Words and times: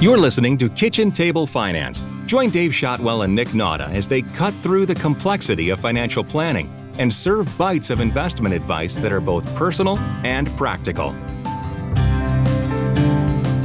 You're 0.00 0.18
listening 0.18 0.58
to 0.58 0.68
Kitchen 0.68 1.12
Table 1.12 1.46
Finance. 1.46 2.02
Join 2.26 2.50
Dave 2.50 2.74
Shotwell 2.74 3.22
and 3.22 3.32
Nick 3.32 3.48
Nauta 3.48 3.88
as 3.90 4.08
they 4.08 4.22
cut 4.22 4.52
through 4.54 4.86
the 4.86 4.94
complexity 4.94 5.70
of 5.70 5.78
financial 5.78 6.24
planning 6.24 6.68
and 6.98 7.14
serve 7.14 7.56
bites 7.56 7.90
of 7.90 8.00
investment 8.00 8.54
advice 8.54 8.96
that 8.96 9.12
are 9.12 9.20
both 9.20 9.54
personal 9.54 9.96
and 10.24 10.48
practical. 10.56 11.12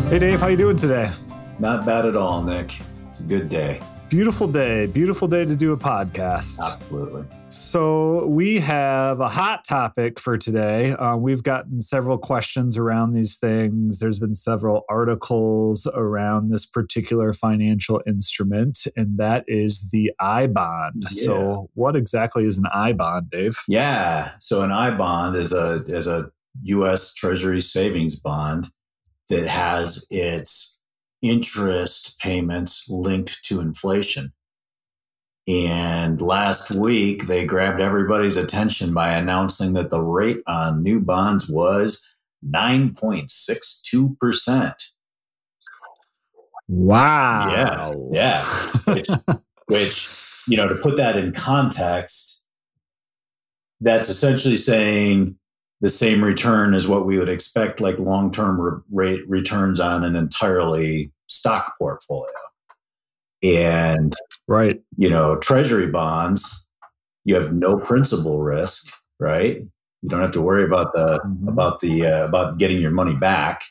Hey 0.07 0.19
Dave, 0.19 0.39
how 0.39 0.47
you 0.47 0.55
doing 0.55 0.75
today? 0.75 1.11
Not 1.57 1.83
bad 1.83 2.05
at 2.05 2.15
all, 2.15 2.43
Nick. 2.43 2.79
It's 3.09 3.21
a 3.21 3.23
good 3.23 3.49
day. 3.49 3.81
Beautiful 4.09 4.47
day. 4.47 4.87
Beautiful 4.87 5.27
day 5.27 5.45
to 5.45 5.55
do 5.55 5.71
a 5.71 5.77
podcast. 5.77 6.59
Absolutely. 6.59 7.25
So, 7.49 8.25
we 8.25 8.59
have 8.59 9.19
a 9.19 9.27
hot 9.27 9.63
topic 9.63 10.19
for 10.19 10.35
today. 10.35 10.93
Uh, 10.93 11.15
we've 11.15 11.43
gotten 11.43 11.79
several 11.79 12.17
questions 12.17 12.75
around 12.75 13.13
these 13.13 13.37
things. 13.37 13.99
There's 13.99 14.17
been 14.17 14.33
several 14.33 14.83
articles 14.89 15.87
around 15.93 16.49
this 16.49 16.65
particular 16.65 17.33
financial 17.33 18.01
instrument, 18.07 18.79
and 18.97 19.19
that 19.19 19.45
is 19.47 19.91
the 19.91 20.11
I 20.19 20.47
bond. 20.47 21.05
Yeah. 21.11 21.25
So, 21.25 21.69
what 21.75 21.95
exactly 21.95 22.45
is 22.45 22.57
an 22.57 22.65
I 22.73 22.93
bond, 22.93 23.29
Dave? 23.29 23.57
Yeah. 23.67 24.31
So, 24.39 24.63
an 24.63 24.71
I 24.71 24.89
bond 24.89 25.35
is 25.35 25.53
a, 25.53 25.85
is 25.85 26.07
a 26.07 26.31
U.S. 26.63 27.13
Treasury 27.13 27.61
savings 27.61 28.19
bond 28.19 28.71
that 29.29 29.45
has 29.45 30.07
its 30.09 30.78
interest 31.21 32.19
payments 32.19 32.89
linked 32.89 33.43
to 33.45 33.59
inflation. 33.59 34.33
And 35.47 36.19
last 36.21 36.75
week, 36.75 37.27
they 37.27 37.45
grabbed 37.45 37.81
everybody's 37.81 38.37
attention 38.37 38.93
by 38.93 39.13
announcing 39.13 39.73
that 39.73 39.89
the 39.89 40.01
rate 40.01 40.41
on 40.45 40.83
new 40.83 40.99
bonds 40.99 41.49
was 41.49 42.05
9.62%. 42.45 44.73
Wow. 46.67 47.51
Yeah. 47.51 47.93
Yeah. 48.11 48.45
Which, 48.93 49.07
which, 49.67 50.43
you 50.47 50.55
know, 50.55 50.67
to 50.67 50.75
put 50.75 50.97
that 50.97 51.17
in 51.17 51.33
context, 51.33 52.45
that's 53.81 54.09
essentially 54.09 54.57
saying 54.57 55.38
the 55.81 55.89
same 55.89 56.23
return 56.23 56.73
as 56.73 56.87
what 56.87 57.05
we 57.05 57.17
would 57.17 57.29
expect, 57.29 57.79
like 57.79 57.97
long 57.99 58.31
term 58.31 58.83
rate 58.91 59.27
returns 59.27 59.79
on 59.79 60.03
an 60.03 60.15
entirely 60.15 61.11
stock 61.27 61.73
portfolio. 61.77 62.33
And, 63.41 64.13
right, 64.47 64.81
you 64.97 65.09
know, 65.09 65.37
treasury 65.37 65.87
bonds, 65.87 66.67
you 67.23 67.35
have 67.35 67.53
no 67.53 67.77
principal 67.77 68.41
risk, 68.41 68.93
right? 69.19 69.61
You 70.01 70.09
don't 70.09 70.21
have 70.21 70.31
to 70.33 70.41
worry 70.41 70.63
about 70.63 70.93
the 70.93 71.21
mm-hmm. 71.25 71.47
about 71.47 71.79
the 71.79 72.05
uh, 72.05 72.25
about 72.25 72.57
getting 72.57 72.81
your 72.81 72.91
money 72.91 73.15
back. 73.15 73.63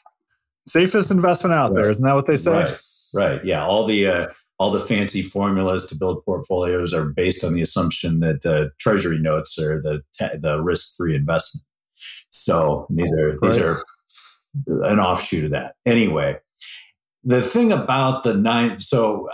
Safest 0.67 1.11
investment 1.11 1.55
out 1.55 1.71
right. 1.71 1.77
there, 1.77 1.91
isn't 1.91 2.05
that 2.05 2.15
what 2.15 2.27
they 2.27 2.39
say? 2.39 2.53
Right. 2.53 2.79
right. 3.15 3.45
Yeah. 3.45 3.65
All 3.65 3.87
the 3.87 4.07
uh, 4.07 4.27
all 4.59 4.71
the 4.71 4.81
fancy 4.81 5.23
formulas 5.23 5.87
to 5.87 5.97
build 5.97 6.25
portfolios 6.25 6.93
are 6.93 7.05
based 7.05 7.45
on 7.45 7.55
the 7.55 7.63
assumption 7.63 8.21
that 8.21 8.45
uh, 8.45 8.69
treasury 8.79 9.19
notes 9.19 9.59
are 9.59 9.81
the 9.81 10.03
the 10.41 10.63
risk 10.63 10.97
free 10.97 11.15
investment. 11.15 11.65
So 12.31 12.87
these 12.91 13.13
are 13.13 13.31
right. 13.31 13.39
these 13.43 13.59
are 13.59 13.83
an 14.67 15.01
offshoot 15.01 15.45
of 15.45 15.51
that. 15.51 15.75
Anyway, 15.87 16.39
the 17.25 17.43
thing 17.43 17.73
about 17.73 18.25
the 18.25 18.35
nine, 18.35 18.81
so 18.81 19.29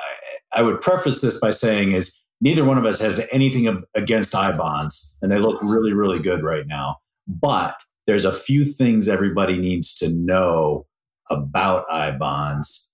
I, 0.52 0.60
I 0.60 0.62
would 0.62 0.80
preface 0.80 1.20
this 1.20 1.40
by 1.40 1.50
saying 1.50 1.92
is 1.92 2.20
neither 2.40 2.64
one 2.64 2.78
of 2.78 2.84
us 2.84 3.00
has 3.00 3.24
anything 3.32 3.82
against 3.94 4.34
I 4.34 4.52
bonds, 4.52 5.14
and 5.22 5.30
they 5.30 5.38
look 5.38 5.60
really 5.62 5.92
really 5.92 6.20
good 6.20 6.42
right 6.42 6.66
now. 6.66 6.96
But 7.26 7.80
there's 8.06 8.24
a 8.24 8.32
few 8.32 8.64
things 8.64 9.08
everybody 9.08 9.58
needs 9.58 9.94
to 9.96 10.12
know 10.14 10.86
about 11.30 11.86
I 11.90 12.10
bonds 12.10 12.92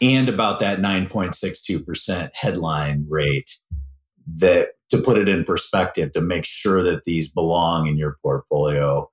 and 0.00 0.28
about 0.28 0.60
that 0.60 0.78
9.62% 0.78 2.30
headline 2.34 3.06
rate 3.08 3.58
that 4.36 4.70
to 4.90 4.98
put 4.98 5.18
it 5.18 5.28
in 5.28 5.44
perspective 5.44 6.12
to 6.12 6.20
make 6.20 6.44
sure 6.44 6.82
that 6.82 7.04
these 7.04 7.32
belong 7.32 7.86
in 7.86 7.96
your 7.96 8.16
portfolio 8.22 9.10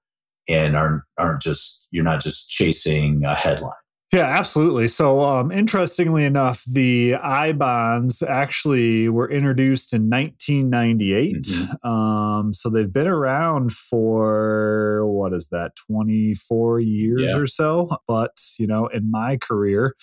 and 0.47 0.75
aren't 0.75 1.03
aren't 1.17 1.41
just 1.41 1.87
you're 1.91 2.03
not 2.03 2.21
just 2.21 2.49
chasing 2.49 3.23
a 3.25 3.35
headline. 3.35 3.73
Yeah, 4.13 4.27
absolutely. 4.27 4.89
So, 4.89 5.21
um, 5.21 5.51
interestingly 5.51 6.23
enough, 6.23 6.63
the 6.71 7.15
I 7.15 7.51
bonds 7.51 8.21
actually 8.21 9.09
were 9.09 9.27
introduced 9.27 9.91
in 9.91 10.07
1998. 10.07 11.35
Mm-hmm. 11.41 11.87
Um, 11.87 12.53
so 12.53 12.69
they've 12.69 12.93
been 12.93 13.07
around 13.07 13.71
for 13.73 15.07
what 15.07 15.33
is 15.33 15.47
that, 15.47 15.71
24 15.87 16.79
years 16.81 17.31
yeah. 17.31 17.37
or 17.37 17.47
so. 17.47 17.89
But 18.07 18.37
you 18.59 18.67
know, 18.67 18.85
in 18.85 19.09
my 19.09 19.37
career, 19.37 19.95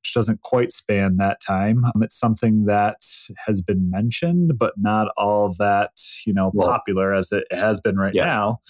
which 0.00 0.14
doesn't 0.14 0.40
quite 0.40 0.72
span 0.72 1.18
that 1.18 1.40
time. 1.40 1.84
Um, 1.84 2.02
it's 2.02 2.18
something 2.18 2.64
that 2.64 3.02
has 3.46 3.60
been 3.60 3.90
mentioned, 3.90 4.58
but 4.58 4.74
not 4.76 5.08
all 5.16 5.54
that 5.58 5.92
you 6.26 6.32
know 6.32 6.50
well, 6.54 6.68
popular 6.68 7.12
as 7.12 7.32
it 7.32 7.44
has 7.50 7.80
been 7.80 7.96
right 7.96 8.14
yeah. 8.14 8.24
now. 8.24 8.60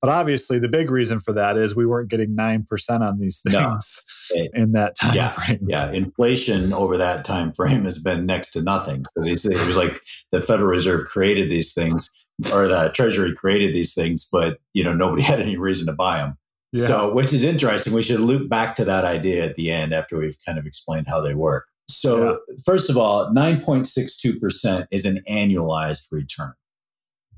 But 0.00 0.10
obviously, 0.10 0.58
the 0.58 0.68
big 0.68 0.90
reason 0.90 1.18
for 1.18 1.32
that 1.32 1.56
is 1.56 1.74
we 1.74 1.86
weren't 1.86 2.08
getting 2.08 2.34
nine 2.34 2.64
percent 2.64 3.02
on 3.02 3.18
these 3.18 3.40
things 3.40 4.02
no. 4.32 4.40
it, 4.40 4.50
in 4.54 4.72
that 4.72 4.94
time 4.96 5.14
yeah, 5.14 5.28
frame. 5.28 5.66
Yeah, 5.68 5.90
inflation 5.90 6.72
over 6.72 6.96
that 6.96 7.24
time 7.24 7.52
frame 7.52 7.84
has 7.84 8.00
been 8.00 8.24
next 8.24 8.52
to 8.52 8.62
nothing. 8.62 9.04
So 9.16 9.24
it 9.24 9.66
was 9.66 9.76
like 9.76 10.00
the 10.30 10.40
Federal 10.40 10.68
Reserve 10.68 11.06
created 11.06 11.50
these 11.50 11.74
things, 11.74 12.08
or 12.52 12.68
the 12.68 12.90
Treasury 12.94 13.34
created 13.34 13.74
these 13.74 13.94
things, 13.94 14.28
but 14.30 14.58
you 14.74 14.84
know 14.84 14.94
nobody 14.94 15.22
had 15.24 15.40
any 15.40 15.56
reason 15.56 15.86
to 15.86 15.92
buy 15.92 16.18
them. 16.18 16.38
Yeah. 16.72 16.86
So, 16.86 17.14
which 17.14 17.32
is 17.32 17.44
interesting. 17.44 17.92
We 17.92 18.02
should 18.02 18.20
loop 18.20 18.48
back 18.48 18.76
to 18.76 18.84
that 18.84 19.04
idea 19.04 19.44
at 19.44 19.54
the 19.56 19.70
end 19.70 19.92
after 19.92 20.18
we've 20.18 20.36
kind 20.44 20.58
of 20.58 20.66
explained 20.66 21.06
how 21.08 21.20
they 21.20 21.34
work. 21.34 21.66
So, 21.88 22.32
yeah. 22.32 22.54
first 22.64 22.90
of 22.90 22.98
all, 22.98 23.32
9.62% 23.32 24.86
is 24.90 25.06
an 25.06 25.20
annualized 25.28 26.06
return. 26.10 26.52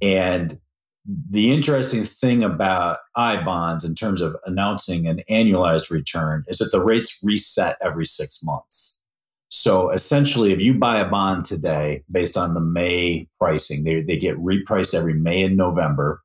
And 0.02 0.58
the 1.06 1.52
interesting 1.52 2.04
thing 2.04 2.42
about 2.42 2.98
I 3.16 3.42
bonds 3.42 3.84
in 3.84 3.94
terms 3.94 4.20
of 4.20 4.36
announcing 4.44 5.06
an 5.06 5.22
annualized 5.30 5.90
return 5.90 6.44
is 6.48 6.58
that 6.58 6.72
the 6.72 6.82
rates 6.82 7.20
reset 7.22 7.76
every 7.80 8.06
six 8.06 8.42
months. 8.42 9.02
So 9.48 9.90
essentially, 9.90 10.52
if 10.52 10.60
you 10.60 10.74
buy 10.74 11.00
a 11.00 11.08
bond 11.08 11.44
today 11.44 12.04
based 12.10 12.36
on 12.36 12.54
the 12.54 12.60
May 12.60 13.28
pricing, 13.38 13.84
they, 13.84 14.00
they 14.02 14.16
get 14.16 14.36
repriced 14.38 14.94
every 14.94 15.14
May 15.14 15.42
and 15.42 15.56
November 15.56 16.22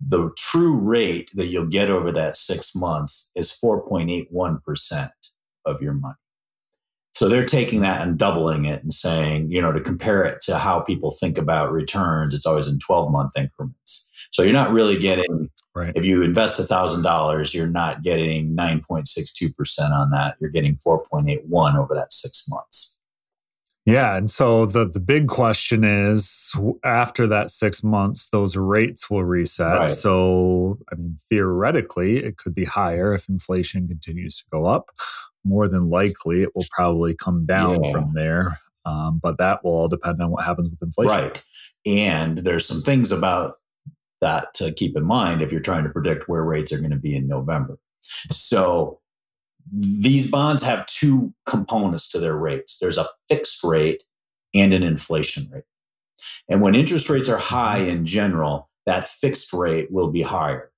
the 0.00 0.30
true 0.36 0.76
rate 0.76 1.30
that 1.34 1.46
you'll 1.46 1.66
get 1.66 1.90
over 1.90 2.12
that 2.12 2.36
six 2.36 2.74
months 2.74 3.32
is 3.34 3.50
4.81% 3.50 5.10
of 5.64 5.82
your 5.82 5.94
money. 5.94 6.14
So 7.14 7.30
they're 7.30 7.46
taking 7.46 7.80
that 7.80 8.02
and 8.02 8.18
doubling 8.18 8.66
it 8.66 8.82
and 8.82 8.92
saying, 8.92 9.50
you 9.50 9.62
know, 9.62 9.72
to 9.72 9.80
compare 9.80 10.24
it 10.24 10.42
to 10.42 10.58
how 10.58 10.80
people 10.80 11.10
think 11.10 11.38
about 11.38 11.72
returns, 11.72 12.34
it's 12.34 12.44
always 12.44 12.68
in 12.68 12.78
12 12.78 13.10
month 13.10 13.32
increments. 13.38 14.10
So 14.32 14.42
you're 14.42 14.52
not 14.52 14.70
really 14.70 14.98
getting, 14.98 15.48
right. 15.74 15.94
if 15.96 16.04
you 16.04 16.22
invest 16.22 16.60
$1,000, 16.60 17.54
you're 17.54 17.66
not 17.68 18.02
getting 18.02 18.54
9.62% 18.54 19.90
on 19.92 20.10
that. 20.10 20.36
You're 20.40 20.50
getting 20.50 20.76
4.81 20.76 21.78
over 21.78 21.94
that 21.94 22.12
six 22.12 22.46
months. 22.50 22.95
Yeah, 23.86 24.16
and 24.16 24.28
so 24.28 24.66
the 24.66 24.86
the 24.86 25.00
big 25.00 25.28
question 25.28 25.84
is 25.84 26.52
after 26.84 27.26
that 27.28 27.52
6 27.52 27.84
months 27.84 28.28
those 28.30 28.56
rates 28.56 29.08
will 29.08 29.24
reset. 29.24 29.78
Right. 29.78 29.90
So 29.90 30.78
I 30.92 30.96
mean 30.96 31.16
theoretically 31.30 32.16
it 32.18 32.36
could 32.36 32.54
be 32.54 32.64
higher 32.64 33.14
if 33.14 33.28
inflation 33.28 33.86
continues 33.86 34.38
to 34.38 34.44
go 34.52 34.66
up. 34.66 34.90
More 35.44 35.68
than 35.68 35.88
likely 35.88 36.42
it 36.42 36.50
will 36.56 36.66
probably 36.70 37.14
come 37.14 37.46
down 37.46 37.84
yeah. 37.84 37.92
from 37.92 38.12
there. 38.12 38.58
Um, 38.84 39.20
but 39.22 39.38
that 39.38 39.64
will 39.64 39.72
all 39.72 39.88
depend 39.88 40.20
on 40.20 40.30
what 40.30 40.44
happens 40.44 40.70
with 40.70 40.82
inflation. 40.82 41.16
Right. 41.16 41.44
And 41.86 42.38
there's 42.38 42.66
some 42.66 42.80
things 42.80 43.12
about 43.12 43.54
that 44.20 44.54
to 44.54 44.72
keep 44.72 44.96
in 44.96 45.04
mind 45.04 45.42
if 45.42 45.52
you're 45.52 45.60
trying 45.60 45.84
to 45.84 45.90
predict 45.90 46.28
where 46.28 46.44
rates 46.44 46.72
are 46.72 46.78
going 46.78 46.90
to 46.90 46.96
be 46.96 47.14
in 47.14 47.28
November. 47.28 47.78
So 48.00 49.00
these 49.72 50.30
bonds 50.30 50.62
have 50.62 50.86
two 50.86 51.34
components 51.44 52.08
to 52.10 52.18
their 52.18 52.36
rates 52.36 52.78
there's 52.78 52.98
a 52.98 53.08
fixed 53.28 53.64
rate 53.64 54.04
and 54.54 54.72
an 54.72 54.82
inflation 54.82 55.48
rate. 55.52 55.64
And 56.48 56.60
when 56.60 56.74
interest 56.74 57.10
rates 57.10 57.28
are 57.28 57.38
high 57.38 57.78
in 57.78 58.04
general, 58.04 58.70
that 58.86 59.08
fixed 59.08 59.52
rate 59.52 59.90
will 59.90 60.10
be 60.10 60.22
higher. 60.22 60.70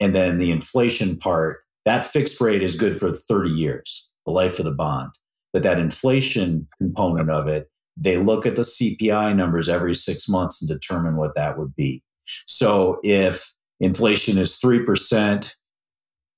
And 0.00 0.14
then 0.14 0.38
the 0.38 0.50
inflation 0.50 1.16
part, 1.16 1.60
that 1.84 2.04
fixed 2.04 2.40
rate 2.40 2.62
is 2.62 2.74
good 2.74 2.96
for 2.96 3.12
30 3.12 3.50
years, 3.50 4.10
the 4.26 4.32
life 4.32 4.58
of 4.58 4.64
the 4.64 4.72
bond. 4.72 5.12
But 5.52 5.62
that 5.62 5.78
inflation 5.78 6.68
component 6.78 7.30
of 7.30 7.46
it, 7.46 7.70
they 7.96 8.16
look 8.16 8.46
at 8.46 8.56
the 8.56 8.62
CPI 8.62 9.36
numbers 9.36 9.68
every 9.68 9.94
six 9.94 10.28
months 10.28 10.60
and 10.60 10.68
determine 10.68 11.16
what 11.16 11.34
that 11.34 11.58
would 11.58 11.76
be. 11.76 12.02
So 12.46 13.00
if 13.02 13.54
inflation 13.80 14.38
is 14.38 14.58
3%, 14.58 15.54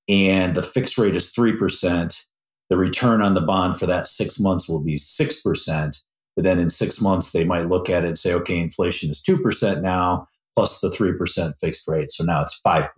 and 0.07 0.55
the 0.55 0.61
fixed 0.61 0.97
rate 0.97 1.15
is 1.15 1.33
3%, 1.33 2.25
the 2.69 2.77
return 2.77 3.21
on 3.21 3.33
the 3.33 3.41
bond 3.41 3.79
for 3.79 3.85
that 3.85 4.07
six 4.07 4.39
months 4.39 4.67
will 4.67 4.79
be 4.79 4.95
6%. 4.95 6.03
But 6.35 6.43
then 6.43 6.59
in 6.59 6.69
six 6.69 7.01
months, 7.01 7.31
they 7.31 7.45
might 7.45 7.69
look 7.69 7.89
at 7.89 8.03
it 8.03 8.07
and 8.07 8.19
say, 8.19 8.33
okay, 8.33 8.59
inflation 8.59 9.09
is 9.09 9.23
2% 9.23 9.81
now, 9.81 10.27
plus 10.53 10.81
the 10.81 10.89
3% 10.89 11.53
fixed 11.59 11.87
rate. 11.87 12.11
So 12.11 12.23
now 12.23 12.41
it's 12.41 12.59
5%. 12.65 12.89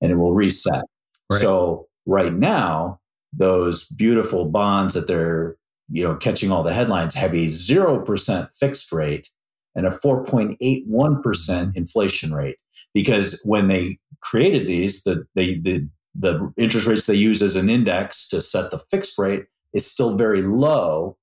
And 0.00 0.10
it 0.10 0.16
will 0.16 0.34
reset. 0.34 0.84
Right. 1.30 1.40
So 1.40 1.86
right 2.06 2.34
now, 2.34 3.00
those 3.32 3.88
beautiful 3.88 4.46
bonds 4.46 4.94
that 4.94 5.06
they're 5.06 5.56
you 5.90 6.02
know 6.02 6.16
catching 6.16 6.50
all 6.50 6.62
the 6.62 6.72
headlines 6.72 7.14
have 7.14 7.32
a 7.32 7.46
0% 7.46 8.48
fixed 8.54 8.92
rate 8.92 9.30
and 9.74 9.86
a 9.86 9.90
4.81% 9.90 11.76
inflation 11.76 12.32
rate 12.32 12.56
because 12.94 13.40
when 13.44 13.68
they 13.68 13.98
created 14.20 14.66
these 14.66 15.02
the 15.02 15.26
they 15.34 15.58
the 15.58 15.88
the 16.14 16.52
interest 16.56 16.86
rates 16.86 17.06
they 17.06 17.14
use 17.14 17.42
as 17.42 17.56
an 17.56 17.68
index 17.68 18.28
to 18.28 18.40
set 18.40 18.70
the 18.70 18.78
fixed 18.78 19.18
rate 19.18 19.44
is 19.72 19.90
still 19.90 20.16
very 20.16 20.42
low 20.42 21.16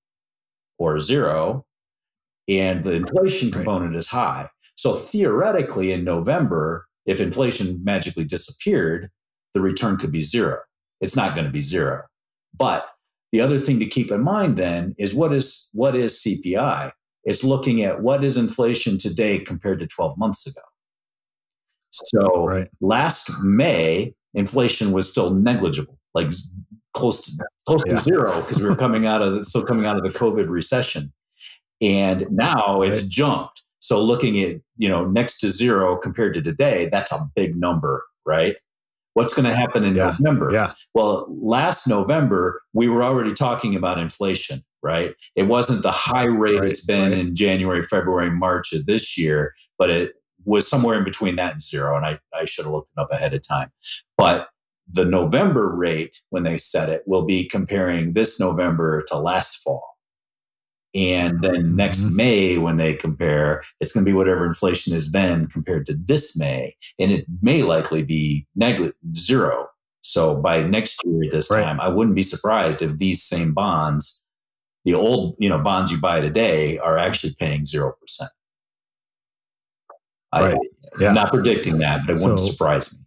or 0.78 1.00
zero 1.00 1.66
and 2.48 2.84
the 2.84 2.94
inflation 2.94 3.52
component 3.52 3.96
is 3.96 4.08
high 4.10 4.50
so 4.76 4.96
theoretically 4.96 5.92
in 5.92 6.04
november 6.04 6.88
if 7.06 7.22
inflation 7.22 7.82
magically 7.84 8.26
disappeared 8.26 9.10
the 9.54 9.62
return 9.62 9.98
could 9.98 10.12
be 10.12 10.22
zero 10.22 10.60
it's 11.00 11.16
not 11.16 11.36
going 11.36 11.46
to 11.46 11.52
be 11.52 11.62
zero 11.62 12.04
but 12.58 12.90
the 13.32 13.42
other 13.42 13.60
thing 13.60 13.80
to 13.80 13.86
keep 13.86 14.12
in 14.12 14.22
mind 14.22 14.58
then 14.58 14.94
is 14.98 15.14
what 15.14 15.34
is 15.34 15.70
what 15.74 15.96
is 15.96 16.20
CPI? 16.20 16.92
It's 17.24 17.44
looking 17.44 17.82
at 17.82 18.02
what 18.02 18.24
is 18.24 18.38
inflation 18.38 18.98
today 18.98 19.40
compared 19.40 19.80
to 19.80 19.88
12 19.88 20.18
months 20.18 20.48
ago. 20.48 20.62
So 21.92 22.46
right. 22.46 22.68
last 22.82 23.42
May, 23.44 24.16
inflation 24.34 24.92
was 24.92 25.10
still 25.10 25.34
negligible, 25.34 25.98
like 26.14 26.32
close 26.94 27.26
to 27.26 27.46
close 27.68 27.84
yeah. 27.88 27.96
to 27.96 28.02
zero 28.02 28.42
because 28.42 28.62
we 28.62 28.70
were 28.70 28.76
coming 28.88 29.08
out 29.08 29.22
of 29.22 29.34
the, 29.34 29.44
still 29.44 29.64
coming 29.64 29.86
out 29.86 29.98
of 29.98 30.04
the 30.04 30.18
COVID 30.18 30.48
recession, 30.50 31.12
and 31.82 32.28
now 32.30 32.82
it's 32.82 33.06
jumped. 33.08 33.64
So 33.80 34.04
looking 34.04 34.40
at 34.40 34.58
you 34.78 34.90
know 34.90 35.06
next 35.06 35.40
to 35.40 35.50
zero 35.50 35.98
compared 35.98 36.34
to 36.36 36.42
today, 36.42 36.90
that's 36.92 37.12
a 37.12 37.28
big 37.36 37.56
number, 37.56 38.06
right? 38.26 38.56
What's 39.14 39.34
going 39.34 39.50
to 39.50 39.56
happen 39.56 39.84
in 39.84 39.96
yeah, 39.96 40.16
November? 40.20 40.52
Yeah. 40.54 40.72
Well, 40.94 41.28
last 41.30 41.86
November, 41.86 42.62
we 42.74 42.88
were 42.88 43.04
already 43.04 43.34
talking 43.34 43.76
about 43.76 43.98
inflation, 43.98 44.62
right? 44.82 45.14
It 45.36 45.44
wasn't 45.44 45.84
the 45.84 45.92
high 45.92 46.26
rate 46.26 46.60
right, 46.60 46.70
it's 46.70 46.86
been 46.86 47.12
right. 47.12 47.20
in 47.20 47.36
January, 47.36 47.82
February, 47.82 48.32
March 48.32 48.72
of 48.72 48.86
this 48.86 49.18
year, 49.18 49.54
but 49.78 49.90
it 49.90 50.14
was 50.46 50.68
somewhere 50.68 50.98
in 50.98 51.04
between 51.04 51.36
that 51.38 51.54
and 51.54 51.62
zero. 51.62 51.96
And 51.96 52.06
I, 52.06 52.20
I 52.34 52.46
should 52.46 52.66
have 52.66 52.74
looked 52.74 52.92
it 52.96 53.02
up 53.02 53.12
ahead 53.12 53.34
of 53.34 53.46
time. 53.48 53.72
But 54.18 54.50
the 54.92 55.06
November 55.06 55.74
rate, 55.74 56.22
when 56.30 56.44
they 56.44 56.58
set 56.58 56.90
it, 56.90 57.04
will 57.06 57.26
be 57.26 57.48
comparing 57.48 58.14
this 58.14 58.40
November 58.40 59.04
to 59.08 59.18
last 59.18 59.58
fall. 59.58 59.92
And 60.94 61.42
then 61.42 61.76
next 61.76 62.02
mm-hmm. 62.02 62.16
May, 62.18 62.58
when 62.58 62.78
they 62.78 62.94
compare, 62.94 63.64
it's 63.80 63.94
going 63.94 64.06
to 64.06 64.12
be 64.12 64.16
whatever 64.16 64.46
inflation 64.46 64.94
is 64.94 65.12
then 65.12 65.48
compared 65.48 65.86
to 65.86 65.94
this 65.94 66.38
May. 66.38 66.76
And 67.00 67.12
it 67.12 67.26
may 67.42 67.64
likely 67.64 68.04
be 68.04 68.46
zero. 69.16 69.68
So 70.02 70.36
by 70.36 70.64
next 70.64 71.00
year 71.06 71.26
at 71.26 71.32
this 71.32 71.50
right. 71.50 71.64
time, 71.64 71.80
I 71.80 71.88
wouldn't 71.88 72.16
be 72.16 72.24
surprised 72.24 72.82
if 72.82 72.98
these 72.98 73.24
same 73.24 73.54
bonds, 73.54 74.26
the 74.84 74.94
old 74.94 75.36
you 75.40 75.48
know 75.48 75.60
bonds 75.60 75.92
you 75.92 76.02
buy 76.02 76.20
today, 76.20 76.78
are 76.80 76.98
actually 76.98 77.36
paying 77.40 77.64
0%. 77.64 77.94
Right. 80.34 80.56
I, 80.56 80.58
yeah. 81.00 81.14
not 81.14 81.32
predicting 81.32 81.78
that, 81.80 82.06
but 82.06 82.18
it 82.18 82.22
wouldn't 82.22 82.40
surprise 82.40 82.94
me. 82.94 83.06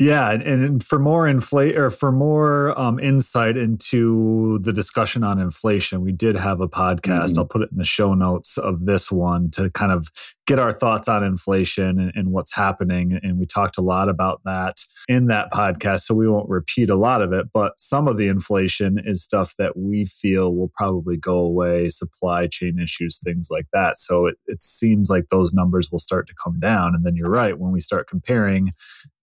Yeah, 0.00 0.30
and, 0.30 0.42
and 0.44 0.82
for 0.82 1.00
more 1.00 1.26
inflate 1.26 1.76
or 1.76 1.90
for 1.90 2.12
more 2.12 2.78
um, 2.78 3.00
insight 3.00 3.56
into 3.56 4.60
the 4.60 4.72
discussion 4.72 5.24
on 5.24 5.40
inflation, 5.40 6.02
we 6.02 6.12
did 6.12 6.36
have 6.36 6.60
a 6.60 6.68
podcast. 6.68 7.30
Mm-hmm. 7.30 7.38
I'll 7.40 7.46
put 7.46 7.62
it 7.62 7.72
in 7.72 7.78
the 7.78 7.84
show 7.84 8.14
notes 8.14 8.58
of 8.58 8.86
this 8.86 9.10
one 9.10 9.50
to 9.52 9.70
kind 9.70 9.90
of 9.90 10.06
get 10.46 10.60
our 10.60 10.70
thoughts 10.70 11.08
on 11.08 11.24
inflation 11.24 11.98
and, 11.98 12.12
and 12.14 12.30
what's 12.30 12.54
happening. 12.54 13.18
And 13.24 13.40
we 13.40 13.44
talked 13.44 13.76
a 13.76 13.82
lot 13.82 14.08
about 14.08 14.40
that 14.44 14.84
in 15.08 15.26
that 15.26 15.50
podcast, 15.50 16.02
so 16.02 16.14
we 16.14 16.28
won't 16.28 16.48
repeat 16.48 16.90
a 16.90 16.96
lot 16.96 17.20
of 17.20 17.32
it. 17.32 17.48
But 17.52 17.72
some 17.80 18.06
of 18.06 18.16
the 18.18 18.28
inflation 18.28 19.00
is 19.04 19.24
stuff 19.24 19.56
that 19.58 19.76
we 19.76 20.04
feel 20.04 20.54
will 20.54 20.70
probably 20.76 21.16
go 21.16 21.38
away, 21.38 21.88
supply 21.88 22.46
chain 22.46 22.78
issues, 22.78 23.18
things 23.18 23.48
like 23.50 23.66
that. 23.72 23.98
So 23.98 24.26
it, 24.26 24.36
it 24.46 24.62
seems 24.62 25.10
like 25.10 25.28
those 25.28 25.52
numbers 25.52 25.90
will 25.90 25.98
start 25.98 26.28
to 26.28 26.34
come 26.42 26.60
down. 26.60 26.94
And 26.94 27.04
then 27.04 27.16
you're 27.16 27.30
right 27.30 27.58
when 27.58 27.72
we 27.72 27.80
start 27.80 28.06
comparing 28.06 28.66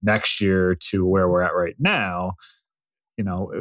next 0.06 0.40
year 0.40 0.75
to 0.90 1.06
where 1.06 1.28
we're 1.28 1.42
at 1.42 1.56
right 1.56 1.75
now, 1.80 2.34
you 3.18 3.24
know, 3.24 3.52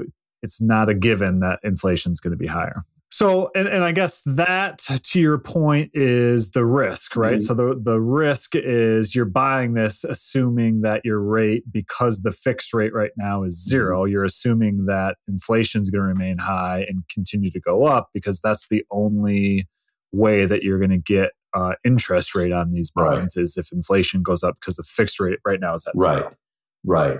it's 0.42 0.60
not 0.60 0.88
a 0.88 0.94
given 0.94 1.40
that 1.40 1.60
inflation 1.62 2.12
is 2.12 2.20
going 2.20 2.32
to 2.32 2.36
be 2.36 2.46
higher. 2.46 2.84
So, 3.14 3.52
and, 3.54 3.68
and 3.68 3.84
I 3.84 3.92
guess 3.92 4.22
that 4.26 4.78
to 4.78 5.20
your 5.20 5.38
point 5.38 5.92
is 5.94 6.50
the 6.50 6.66
risk, 6.66 7.14
right? 7.14 7.36
Mm-hmm. 7.36 7.44
So 7.44 7.54
the, 7.54 7.80
the 7.80 8.00
risk 8.00 8.56
is 8.56 9.14
you're 9.14 9.24
buying 9.24 9.74
this 9.74 10.02
assuming 10.02 10.80
that 10.80 11.02
your 11.04 11.20
rate, 11.20 11.62
because 11.70 12.22
the 12.22 12.32
fixed 12.32 12.74
rate 12.74 12.92
right 12.92 13.12
now 13.16 13.44
is 13.44 13.64
0 13.68 14.00
mm-hmm. 14.00 14.10
you're 14.10 14.24
assuming 14.24 14.86
that 14.86 15.16
inflation 15.28 15.82
is 15.82 15.90
going 15.90 16.02
to 16.02 16.08
remain 16.08 16.38
high 16.38 16.84
and 16.88 17.04
continue 17.08 17.52
to 17.52 17.60
go 17.60 17.84
up 17.84 18.08
because 18.12 18.40
that's 18.40 18.66
the 18.68 18.84
only 18.90 19.68
way 20.10 20.44
that 20.44 20.64
you're 20.64 20.80
going 20.80 20.90
to 20.90 20.98
get 20.98 21.30
uh, 21.54 21.74
interest 21.84 22.34
rate 22.34 22.52
on 22.52 22.70
these 22.70 22.90
bonds 22.90 23.36
right. 23.36 23.42
is 23.42 23.56
if 23.56 23.72
inflation 23.72 24.22
goes 24.22 24.42
up 24.42 24.56
because 24.60 24.76
the 24.76 24.82
fixed 24.82 25.20
rate 25.20 25.38
right 25.46 25.60
now 25.60 25.74
is 25.74 25.86
at 25.86 25.94
right, 25.96 26.18
zero. 26.18 26.36
right. 26.84 27.18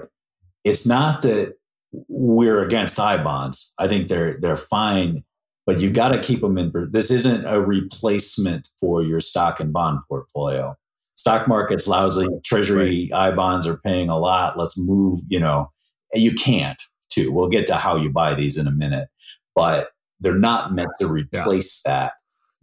It's 0.64 0.86
not 0.86 1.22
that 1.22 1.54
we're 2.08 2.64
against 2.64 2.98
I 2.98 3.22
bonds. 3.22 3.72
I 3.78 3.86
think 3.86 4.08
they're 4.08 4.38
they're 4.40 4.56
fine, 4.56 5.24
but 5.66 5.80
you've 5.80 5.92
got 5.92 6.08
to 6.08 6.18
keep 6.18 6.40
them 6.40 6.58
in. 6.58 6.72
This 6.90 7.10
isn't 7.10 7.46
a 7.46 7.60
replacement 7.60 8.68
for 8.80 9.02
your 9.02 9.20
stock 9.20 9.60
and 9.60 9.72
bond 9.72 10.00
portfolio. 10.08 10.74
Stock 11.16 11.46
market's 11.46 11.86
lousy. 11.86 12.26
Treasury 12.44 13.08
right. 13.12 13.30
I 13.30 13.34
bonds 13.34 13.66
are 13.66 13.78
paying 13.78 14.08
a 14.08 14.18
lot. 14.18 14.58
Let's 14.58 14.76
move. 14.76 15.20
You 15.28 15.40
know, 15.40 15.70
you 16.12 16.32
can't. 16.34 16.82
Too. 17.10 17.30
We'll 17.30 17.48
get 17.48 17.68
to 17.68 17.76
how 17.76 17.94
you 17.94 18.10
buy 18.10 18.34
these 18.34 18.58
in 18.58 18.66
a 18.66 18.72
minute, 18.72 19.08
but 19.54 19.90
they're 20.18 20.36
not 20.36 20.74
meant 20.74 20.90
to 20.98 21.06
replace 21.06 21.80
yeah. 21.86 21.92
that 21.92 22.12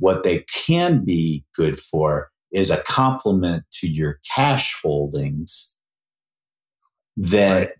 what 0.02 0.24
they 0.24 0.44
can 0.66 1.06
be 1.06 1.46
good 1.56 1.78
for 1.78 2.32
is 2.52 2.72
a 2.72 2.82
complement 2.84 3.64
to 3.72 3.88
your 3.88 4.20
cash 4.36 4.76
holdings 4.82 5.78
that 7.16 7.74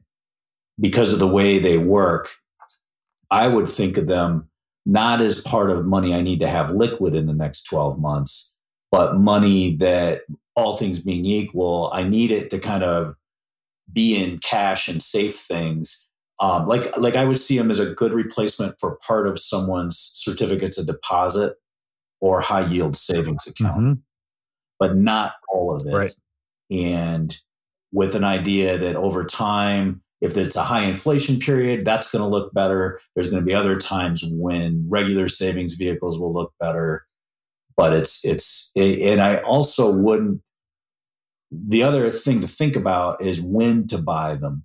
because 0.80 1.12
of 1.14 1.20
the 1.20 1.28
way 1.28 1.58
they 1.58 1.80
work, 1.80 2.30
I 3.32 3.48
would 3.48 3.68
think 3.68 3.98
of 3.98 4.06
them 4.06 4.50
not 4.86 5.20
as 5.20 5.42
part 5.42 5.72
of 5.72 5.88
money 5.88 6.14
I 6.14 6.22
need 6.22 6.40
to 6.42 6.48
have 6.48 6.70
liquid 6.70 7.16
in 7.16 7.26
the 7.26 7.34
next 7.34 7.64
12 7.64 8.00
months, 8.00 8.56
but 8.92 9.18
money 9.18 9.76
that 9.78 10.22
all 10.56 10.78
things 10.78 11.00
being 11.00 11.26
equal, 11.26 11.90
I 11.92 12.04
need 12.04 12.30
it 12.30 12.52
to 12.52 12.60
kind 12.60 12.84
of 12.84 13.16
be 13.92 14.16
in 14.16 14.38
cash 14.38 14.88
and 14.88 15.02
safe 15.02 15.36
things. 15.36 16.08
Um, 16.40 16.68
like, 16.68 16.96
like 16.98 17.16
I 17.16 17.26
would 17.26 17.40
see 17.40 17.58
them 17.58 17.72
as 17.72 17.80
a 17.80 17.94
good 17.94 18.14
replacement 18.14 18.76
for 18.80 19.00
part 19.08 19.28
of 19.28 19.40
someone's 19.40 19.98
certificates 19.98 20.78
of 20.78 20.86
deposit 20.86 21.56
or 22.22 22.40
high 22.40 22.66
yield 22.66 22.96
savings 22.96 23.48
account, 23.48 23.78
mm-hmm. 23.78 23.94
but 24.80 24.96
not 24.96 25.34
all 25.50 25.76
of 25.76 25.86
it. 25.86 25.94
Right. 25.94 26.16
And 26.70 27.36
with 27.92 28.16
an 28.16 28.24
idea 28.24 28.78
that 28.78 28.96
over 28.96 29.26
time, 29.26 30.02
if 30.22 30.38
it's 30.38 30.56
a 30.56 30.64
high 30.64 30.84
inflation 30.84 31.40
period, 31.40 31.84
that's 31.84 32.12
going 32.12 32.22
to 32.22 32.30
look 32.30 32.54
better. 32.54 33.02
There's 33.16 33.30
going 33.30 33.42
to 33.42 33.46
be 33.46 33.56
other 33.56 33.78
times 33.78 34.24
when 34.32 34.86
regular 34.88 35.28
savings 35.28 35.74
vehicles 35.74 36.20
will 36.20 36.32
look 36.32 36.54
better. 36.60 37.06
But 37.76 37.94
it's, 37.94 38.24
it's, 38.24 38.72
it, 38.76 39.00
and 39.00 39.20
I 39.20 39.38
also 39.38 39.94
wouldn't, 39.94 40.42
the 41.52 41.84
other 41.84 42.12
thing 42.12 42.42
to 42.42 42.48
think 42.48 42.76
about 42.76 43.22
is 43.24 43.42
when 43.42 43.88
to 43.88 43.98
buy 43.98 44.36
them. 44.36 44.64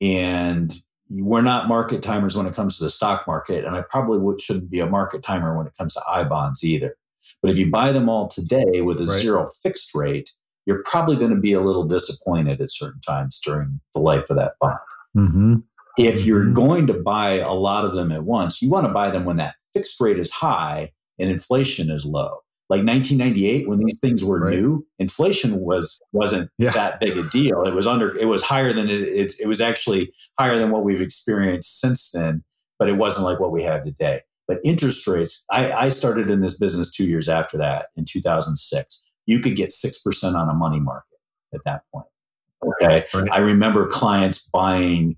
And 0.00 0.74
we're 1.10 1.42
not 1.42 1.68
market 1.68 2.02
timers 2.02 2.36
when 2.36 2.46
it 2.46 2.54
comes 2.54 2.78
to 2.78 2.84
the 2.84 2.90
stock 2.90 3.26
market, 3.26 3.64
and 3.64 3.76
I 3.76 3.82
probably 3.82 4.18
would, 4.18 4.40
shouldn't 4.40 4.70
be 4.70 4.80
a 4.80 4.88
market 4.88 5.22
timer 5.22 5.56
when 5.56 5.66
it 5.66 5.74
comes 5.76 5.94
to 5.94 6.02
I 6.08 6.24
bonds 6.24 6.62
either. 6.62 6.96
But 7.42 7.50
if 7.50 7.58
you 7.58 7.70
buy 7.70 7.92
them 7.92 8.08
all 8.08 8.28
today 8.28 8.82
with 8.82 9.00
a 9.00 9.06
right. 9.06 9.20
zero 9.20 9.48
fixed 9.62 9.94
rate, 9.94 10.30
you're 10.66 10.82
probably 10.84 11.16
going 11.16 11.34
to 11.34 11.40
be 11.40 11.52
a 11.52 11.60
little 11.60 11.84
disappointed 11.84 12.60
at 12.60 12.70
certain 12.70 13.00
times 13.00 13.40
during 13.44 13.80
the 13.94 14.00
life 14.00 14.28
of 14.30 14.36
that 14.36 14.52
bond. 14.60 14.78
Mm-hmm. 15.16 15.54
If 15.98 16.24
you're 16.24 16.44
mm-hmm. 16.44 16.54
going 16.54 16.86
to 16.88 16.94
buy 16.94 17.38
a 17.38 17.52
lot 17.52 17.84
of 17.84 17.94
them 17.94 18.12
at 18.12 18.24
once, 18.24 18.62
you 18.62 18.70
want 18.70 18.86
to 18.86 18.92
buy 18.92 19.10
them 19.10 19.24
when 19.24 19.38
that 19.38 19.54
fixed 19.72 20.00
rate 20.00 20.18
is 20.18 20.30
high 20.30 20.92
and 21.18 21.30
inflation 21.30 21.90
is 21.90 22.04
low 22.04 22.38
like 22.68 22.84
1998 22.84 23.68
when 23.68 23.78
these 23.78 23.98
things 23.98 24.22
were 24.24 24.40
right. 24.40 24.54
new 24.54 24.86
inflation 24.98 25.60
was 25.60 25.98
wasn't 26.12 26.50
yeah. 26.58 26.70
that 26.70 27.00
big 27.00 27.16
a 27.16 27.28
deal 27.30 27.62
it 27.62 27.74
was 27.74 27.86
under 27.86 28.16
it 28.18 28.26
was 28.26 28.42
higher 28.42 28.72
than 28.72 28.88
it, 28.88 29.02
it, 29.02 29.34
it 29.40 29.46
was 29.46 29.60
actually 29.60 30.12
higher 30.38 30.56
than 30.56 30.70
what 30.70 30.84
we've 30.84 31.00
experienced 31.00 31.80
since 31.80 32.10
then 32.10 32.42
but 32.78 32.88
it 32.88 32.96
wasn't 32.96 33.24
like 33.24 33.40
what 33.40 33.52
we 33.52 33.62
have 33.62 33.84
today 33.84 34.20
but 34.46 34.58
interest 34.64 35.06
rates 35.06 35.44
I, 35.50 35.72
I 35.72 35.88
started 35.88 36.30
in 36.30 36.40
this 36.40 36.58
business 36.58 36.92
two 36.92 37.06
years 37.06 37.28
after 37.28 37.56
that 37.58 37.86
in 37.96 38.04
2006 38.04 39.04
you 39.26 39.40
could 39.40 39.56
get 39.56 39.70
6% 39.70 40.34
on 40.34 40.48
a 40.48 40.54
money 40.54 40.80
market 40.80 41.18
at 41.54 41.60
that 41.64 41.82
point 41.92 42.06
okay 42.64 43.06
right. 43.14 43.28
i 43.32 43.38
remember 43.38 43.86
clients 43.88 44.48
buying 44.48 45.16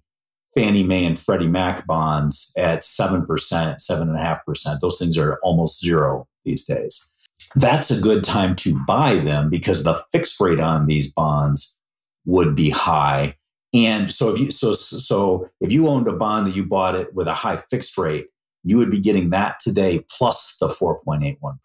Fannie 0.52 0.82
Mae 0.82 1.04
and 1.04 1.16
Freddie 1.16 1.46
Mac 1.46 1.86
bonds 1.86 2.52
at 2.58 2.80
7%, 2.80 3.24
7.5%. 3.24 4.80
Those 4.80 4.98
things 4.98 5.16
are 5.16 5.38
almost 5.44 5.80
zero 5.80 6.26
these 6.44 6.64
days 6.64 7.08
that's 7.56 7.90
a 7.90 8.00
good 8.00 8.24
time 8.24 8.54
to 8.56 8.78
buy 8.86 9.16
them 9.16 9.50
because 9.50 9.84
the 9.84 10.02
fixed 10.12 10.40
rate 10.40 10.60
on 10.60 10.86
these 10.86 11.12
bonds 11.12 11.78
would 12.24 12.54
be 12.54 12.70
high 12.70 13.36
And 13.72 14.12
so 14.12 14.32
if 14.34 14.40
you 14.40 14.50
so 14.50 14.72
so 14.72 15.48
if 15.60 15.70
you 15.70 15.88
owned 15.88 16.08
a 16.08 16.12
bond 16.12 16.46
that 16.46 16.56
you 16.56 16.66
bought 16.66 16.94
it 16.94 17.14
with 17.14 17.28
a 17.28 17.34
high 17.34 17.56
fixed 17.56 17.96
rate, 17.96 18.26
you 18.64 18.76
would 18.78 18.90
be 18.90 19.00
getting 19.00 19.30
that 19.30 19.60
today 19.60 20.04
plus 20.10 20.56
the 20.60 20.66
4.81%. 20.68 21.56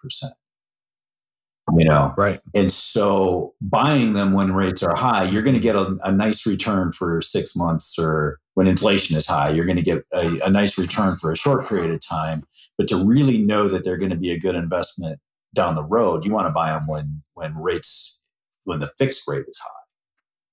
You 1.77 1.86
know, 1.86 2.13
right. 2.15 2.39
And 2.53 2.72
so 2.72 3.55
buying 3.60 4.13
them 4.13 4.34
when 4.34 4.53
rates 4.53 4.84
are 4.84 4.96
high, 4.96 5.24
you're 5.24 5.41
going 5.41 5.55
to 5.55 5.60
get 5.60 5.75
a, 5.75 5.98
a 6.03 6.12
nice 6.12 6.46
return 6.46 6.91
for 6.91 7.22
six 7.22 7.55
months 7.55 7.98
or 7.98 8.39
when 8.53 8.67
inflation 8.67 9.17
is 9.17 9.25
high, 9.25 9.50
you're 9.50 9.65
going 9.65 9.75
to 9.75 9.82
get 9.82 10.03
a, 10.13 10.39
a 10.46 10.50
nice 10.50 10.77
return 10.77 11.17
for 11.17 11.32
a 11.32 11.36
short 11.36 11.67
period 11.67 11.89
of 11.89 12.00
time. 12.08 12.44
But 12.77 12.88
to 12.89 13.03
really 13.03 13.39
know 13.39 13.67
that 13.67 13.84
they're 13.84 13.98
going 13.98 14.12
to 14.12 14.15
be 14.15 14.29
a 14.29 14.39
good 14.39 14.55
investment 14.55 15.20
down 15.55 15.75
the 15.75 15.83
road, 15.83 16.25
you 16.25 16.31
want 16.31 16.47
to 16.47 16.51
buy 16.51 16.71
them 16.71 16.88
when 16.88 17.24
when 17.33 17.55
rates 17.57 18.21
when 18.65 18.79
the 18.79 18.91
fixed 18.97 19.27
rate 19.27 19.45
is 19.47 19.59
high 19.59 19.85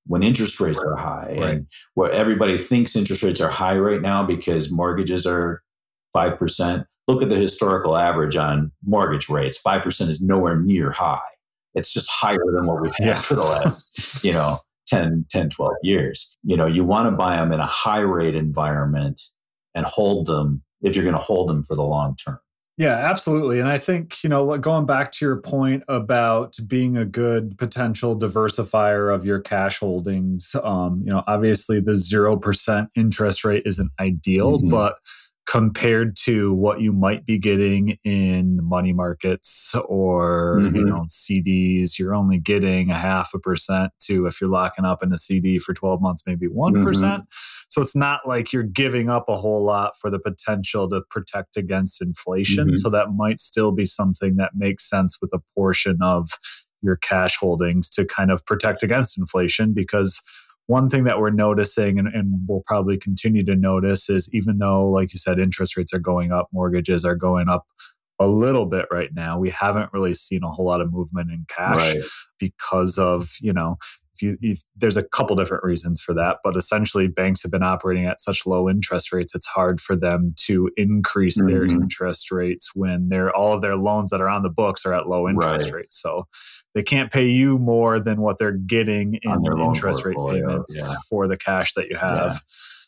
when 0.07 0.23
interest 0.23 0.61
rates 0.61 0.79
are 0.79 0.97
high 0.97 1.37
right. 1.39 1.55
and 1.55 1.67
where 1.95 2.11
everybody 2.11 2.59
thinks 2.59 2.97
interest 2.97 3.23
rates 3.23 3.41
are 3.41 3.51
high 3.51 3.79
right 3.79 4.03
now 4.03 4.25
because 4.25 4.73
mortgages 4.73 5.27
are 5.27 5.63
5%. 6.15 6.85
Look 7.09 7.23
at 7.23 7.29
the 7.29 7.37
historical 7.37 7.97
average 7.97 8.37
on 8.37 8.73
mortgage 8.85 9.29
rates. 9.29 9.61
5% 9.63 10.09
is 10.09 10.21
nowhere 10.21 10.57
near 10.57 10.91
high. 10.91 11.21
It's 11.75 11.93
just 11.93 12.11
higher 12.11 12.45
than 12.53 12.67
what 12.67 12.83
we've 12.83 12.95
had 12.99 13.07
yeah. 13.07 13.21
for 13.21 13.35
the 13.35 13.43
last, 13.43 14.23
you 14.25 14.33
know, 14.33 14.59
10, 14.89 15.27
10, 15.31 15.51
12 15.51 15.73
years. 15.83 16.37
You 16.43 16.57
know, 16.57 16.67
you 16.67 16.85
want 16.85 17.09
to 17.09 17.17
buy 17.17 17.37
them 17.37 17.53
in 17.53 17.61
a 17.61 17.67
high 17.67 18.01
rate 18.01 18.35
environment 18.35 19.21
and 19.75 19.87
hold 19.87 20.27
them 20.27 20.63
if 20.83 20.95
you're 20.95 21.05
going 21.05 21.17
to 21.17 21.23
hold 21.23 21.49
them 21.49 21.65
for 21.65 21.75
the 21.75 21.83
long 21.83 22.17
term. 22.17 22.39
Yeah, 22.79 22.95
absolutely. 22.95 23.61
And 23.61 23.69
I 23.69 23.77
think, 23.77 24.25
you 24.25 24.31
know, 24.31 24.57
going 24.57 24.87
back 24.87 25.13
to 25.13 25.25
your 25.25 25.37
point 25.37 25.85
about 25.89 26.57
being 26.67 26.97
a 26.97 27.05
good 27.05 27.59
potential 27.59 28.19
diversifier 28.19 29.15
of 29.15 29.27
your 29.27 29.41
cash 29.41 29.79
holdings, 29.79 30.57
um, 30.65 31.03
you 31.05 31.13
know, 31.13 31.23
obviously 31.27 31.81
the 31.81 31.93
0% 31.93 32.89
interest 32.97 33.45
rate 33.45 33.63
isn't 33.67 33.93
ideal, 34.01 34.59
mm-hmm. 34.59 34.71
but 34.71 34.97
compared 35.53 36.17
to 36.17 36.51
what 36.55 36.81
you 36.81 36.95
might 36.95 37.27
be 37.27 37.37
getting 37.37 37.99
in 38.05 38.59
money 38.67 38.95
markets 38.95 39.75
or 39.87 40.61
mm-hmm. 40.61 40.77
you 40.77 40.85
know 40.87 41.05
CDs 41.09 41.99
you're 41.99 42.15
only 42.15 42.39
getting 42.39 42.89
a 42.89 42.97
half 42.97 43.35
a 43.35 43.39
percent 43.39 43.93
to 44.01 44.25
if 44.25 44.41
you're 44.41 44.49
locking 44.49 44.87
up 44.87 45.03
in 45.03 45.13
a 45.13 45.19
CD 45.19 45.59
for 45.59 45.75
12 45.75 46.01
months 46.01 46.23
maybe 46.27 46.47
one 46.47 46.73
mm-hmm. 46.73 47.21
so 47.69 47.83
it's 47.83 47.95
not 47.95 48.27
like 48.27 48.51
you're 48.51 48.63
giving 48.63 49.11
up 49.11 49.27
a 49.29 49.37
whole 49.37 49.63
lot 49.63 49.93
for 50.01 50.09
the 50.09 50.19
potential 50.19 50.89
to 50.89 51.03
protect 51.11 51.59
against 51.59 52.01
inflation 52.01 52.69
mm-hmm. 52.69 52.77
so 52.77 52.89
that 52.89 53.09
might 53.15 53.39
still 53.39 53.73
be 53.73 53.85
something 53.85 54.37
that 54.37 54.53
makes 54.55 54.89
sense 54.89 55.19
with 55.21 55.35
a 55.35 55.41
portion 55.55 55.99
of 56.01 56.31
your 56.81 56.97
cash 56.97 57.37
holdings 57.37 57.91
to 57.91 58.07
kind 58.07 58.31
of 58.31 58.43
protect 58.47 58.83
against 58.83 59.19
inflation 59.19 59.75
because 59.75 60.19
one 60.67 60.89
thing 60.89 61.05
that 61.05 61.19
we're 61.19 61.31
noticing 61.31 61.99
and, 61.99 62.09
and 62.09 62.47
we'll 62.49 62.63
probably 62.67 62.97
continue 62.97 63.45
to 63.45 63.57
notice 63.57 64.09
is 64.09 64.29
even 64.33 64.59
though, 64.59 64.89
like 64.89 65.13
you 65.13 65.19
said, 65.19 65.39
interest 65.39 65.77
rates 65.77 65.93
are 65.93 65.99
going 65.99 66.33
up, 66.33 66.49
mortgages 66.53 67.05
are 67.05 67.17
going 67.17 67.49
up 67.49 67.67
a 68.21 68.27
little 68.27 68.67
bit 68.67 68.87
right 68.91 69.11
now. 69.13 69.39
We 69.39 69.51
haven't 69.51 69.93
really 69.93 70.15
seen 70.15 70.45
a 70.45 70.51
whole 70.51 70.67
lot 70.67 70.81
of 70.81 70.93
movement 70.93 71.31
in 71.31 71.45
cash 71.49 71.95
right. 71.95 72.03
because 72.39 72.97
of, 72.97 73.31
you 73.41 73.53
know, 73.53 73.77
if 74.23 74.39
you 74.41 74.55
there's 74.77 74.97
a 74.97 75.07
couple 75.07 75.37
different 75.37 75.65
reasons 75.65 76.01
for 76.01 76.15
that, 76.15 76.39
but 76.43 76.57
essentially 76.57 77.09
banks 77.09 77.43
have 77.43 77.53
been 77.53 77.63
operating 77.63 78.07
at 78.07 78.21
such 78.21 78.47
low 78.47 78.69
interest 78.69 79.13
rates, 79.13 79.35
it's 79.35 79.47
hard 79.47 79.81
for 79.81 79.97
them 79.97 80.35
to 80.47 80.71
increase 80.77 81.39
mm-hmm. 81.39 81.53
their 81.53 81.65
interest 81.65 82.31
rates 82.31 82.71
when 82.75 83.09
they're 83.09 83.35
all 83.35 83.53
of 83.53 83.63
their 83.63 83.77
loans 83.77 84.11
that 84.11 84.21
are 84.21 84.29
on 84.29 84.43
the 84.43 84.51
books 84.51 84.87
are 84.87 84.95
at 84.95 85.09
low 85.09 85.29
interest 85.29 85.67
right. 85.67 85.81
rates. 85.81 86.01
So 86.01 86.27
they 86.75 86.83
can't 86.83 87.13
pay 87.13 87.29
you 87.29 87.59
more 87.59 88.01
than 88.01 88.21
what 88.21 88.39
they're 88.39 88.53
getting 88.53 89.19
in 89.23 89.45
interest 89.61 90.05
rate 90.05 90.17
payments 90.17 90.77
yeah. 90.77 90.95
for 91.09 91.29
the 91.29 91.37
cash 91.37 91.75
that 91.75 91.89
you 91.89 91.97
have. 91.97 92.33
Yeah. 92.33 92.39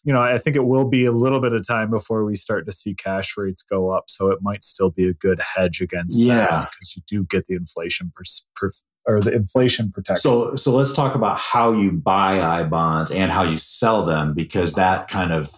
You 0.07 0.12
know, 0.12 0.21
I 0.21 0.37
think 0.37 0.55
it 0.55 0.67
will 0.67 0.87
be 0.87 1.07
a 1.07 1.12
little 1.12 1.41
bit 1.41 1.55
of 1.55 1.67
time 1.67 1.88
before 1.91 2.26
we 2.26 2.37
start 2.37 2.67
to 2.67 2.73
see 2.73 2.95
cash 2.95 3.37
rates 3.38 3.62
go 3.62 3.91
up. 3.91 4.05
So 4.09 4.31
it 4.31 4.41
might 4.43 4.62
still 4.62 4.91
be 4.91 5.09
a 5.09 5.14
good 5.14 5.41
hedge 5.41 5.81
against 5.81 6.21
yeah. 6.21 6.47
that 6.47 6.71
because 6.71 6.95
you 6.95 7.03
do 7.07 7.25
get 7.25 7.47
the 7.47 7.55
inflation 7.55 8.12
per, 8.14 8.25
per, 8.55 8.71
or 9.06 9.20
the 9.20 9.32
inflation 9.32 9.90
protection. 9.92 10.20
So, 10.20 10.54
so 10.56 10.73
let's 10.73 10.92
talk 10.92 11.14
about 11.14 11.38
how 11.38 11.73
you 11.73 11.92
buy 11.92 12.40
I 12.40 12.64
bonds 12.64 13.11
and 13.11 13.30
how 13.30 13.42
you 13.42 13.58
sell 13.58 14.04
them 14.04 14.34
because 14.34 14.75
that 14.75 15.08
kind 15.08 15.32
of 15.32 15.50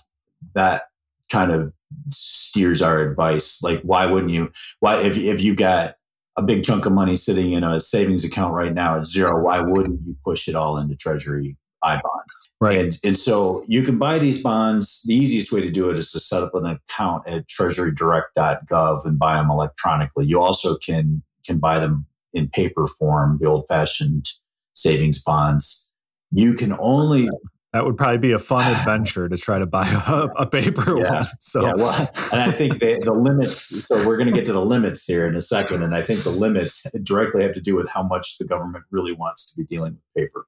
that 0.54 0.84
kind 1.30 1.52
of 1.52 1.72
steers 2.12 2.82
our 2.82 3.00
advice. 3.00 3.62
Like, 3.62 3.80
why 3.82 4.06
wouldn't 4.06 4.32
you? 4.32 4.50
Why 4.80 5.00
if 5.00 5.16
if 5.16 5.40
you 5.40 5.54
got 5.54 5.96
a 6.36 6.42
big 6.42 6.64
chunk 6.64 6.86
of 6.86 6.92
money 6.92 7.16
sitting 7.16 7.52
in 7.52 7.64
a 7.64 7.80
savings 7.80 8.24
account 8.24 8.54
right 8.54 8.74
now 8.74 8.98
at 8.98 9.06
zero, 9.06 9.42
why 9.42 9.60
wouldn't 9.60 10.00
you 10.06 10.16
push 10.24 10.48
it 10.48 10.54
all 10.54 10.76
into 10.76 10.94
Treasury 10.94 11.56
I 11.82 11.94
bonds? 11.94 12.50
Right. 12.60 12.78
And, 12.78 12.98
and 13.04 13.18
so 13.18 13.64
you 13.68 13.82
can 13.82 13.98
buy 13.98 14.18
these 14.18 14.42
bonds. 14.42 15.02
The 15.06 15.14
easiest 15.14 15.52
way 15.52 15.60
to 15.60 15.70
do 15.70 15.90
it 15.90 15.98
is 15.98 16.10
to 16.12 16.20
set 16.20 16.42
up 16.42 16.54
an 16.54 16.64
account 16.66 17.26
at 17.28 17.46
treasurydirect.gov 17.48 19.04
and 19.04 19.18
buy 19.18 19.36
them 19.36 19.50
electronically. 19.50 20.26
You 20.26 20.40
also 20.40 20.76
can 20.76 21.22
can 21.46 21.58
buy 21.58 21.78
them 21.78 22.06
in 22.32 22.48
paper 22.48 22.86
form, 22.86 23.38
the 23.40 23.46
old 23.46 23.66
fashioned 23.68 24.26
savings 24.74 25.22
bonds. 25.22 25.90
You 26.32 26.54
can 26.54 26.76
only 26.78 27.28
that 27.76 27.84
would 27.84 27.98
probably 27.98 28.16
be 28.16 28.32
a 28.32 28.38
fun 28.38 28.72
adventure 28.78 29.28
to 29.28 29.36
try 29.36 29.58
to 29.58 29.66
buy 29.66 29.86
a, 30.08 30.28
a 30.36 30.46
paper 30.46 30.98
yeah. 30.98 31.12
one. 31.12 31.24
So, 31.40 31.66
yeah, 31.66 31.74
well, 31.76 32.10
and 32.32 32.40
I 32.40 32.50
think 32.50 32.78
the, 32.78 32.98
the 33.02 33.12
limits. 33.12 33.86
So 33.86 33.96
we're 34.06 34.16
going 34.16 34.28
to 34.28 34.32
get 34.32 34.46
to 34.46 34.54
the 34.54 34.64
limits 34.64 35.04
here 35.04 35.26
in 35.26 35.36
a 35.36 35.42
second, 35.42 35.82
and 35.82 35.94
I 35.94 36.02
think 36.02 36.20
the 36.20 36.30
limits 36.30 36.86
directly 37.02 37.42
have 37.42 37.52
to 37.52 37.60
do 37.60 37.76
with 37.76 37.90
how 37.90 38.02
much 38.02 38.38
the 38.38 38.46
government 38.46 38.84
really 38.90 39.12
wants 39.12 39.52
to 39.52 39.60
be 39.60 39.66
dealing 39.66 39.92
with 39.92 40.24
paper. 40.24 40.46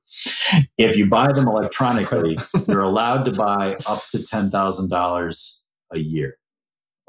If 0.78 0.96
you 0.96 1.06
buy 1.06 1.30
them 1.32 1.46
electronically, 1.46 2.38
you're 2.66 2.82
allowed 2.82 3.26
to 3.26 3.32
buy 3.32 3.76
up 3.86 4.00
to 4.12 4.24
ten 4.24 4.48
thousand 4.50 4.88
dollars 4.88 5.64
a 5.92 5.98
year. 5.98 6.38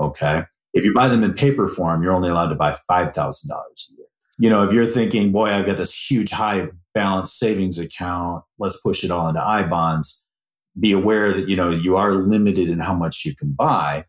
Okay. 0.02 0.44
If 0.74 0.84
you 0.84 0.94
buy 0.94 1.08
them 1.08 1.24
in 1.24 1.34
paper 1.34 1.68
form, 1.68 2.04
you're 2.04 2.14
only 2.14 2.30
allowed 2.30 2.50
to 2.50 2.56
buy 2.56 2.76
five 2.90 3.14
thousand 3.14 3.50
dollars 3.50 3.90
a 3.90 3.96
year. 3.96 4.08
You 4.40 4.50
know, 4.50 4.64
if 4.64 4.72
you're 4.72 4.86
thinking, 4.86 5.34
boy, 5.34 5.50
I've 5.50 5.66
got 5.66 5.76
this 5.76 6.10
huge 6.10 6.32
high 6.32 6.70
balance 6.96 7.34
savings 7.34 7.78
account. 7.78 8.44
Let's 8.58 8.80
push 8.82 9.04
it 9.04 9.12
all 9.12 9.28
into 9.28 9.46
I 9.46 9.64
bonds. 9.64 10.26
Be 10.80 10.94
aware 10.94 11.34
that 11.34 11.50
you 11.50 11.58
know 11.58 11.70
you 11.70 11.98
are 11.98 12.14
limited 12.14 12.70
in 12.70 12.80
how 12.80 12.94
much 12.94 13.26
you 13.26 13.36
can 13.36 13.52
buy. 13.52 14.06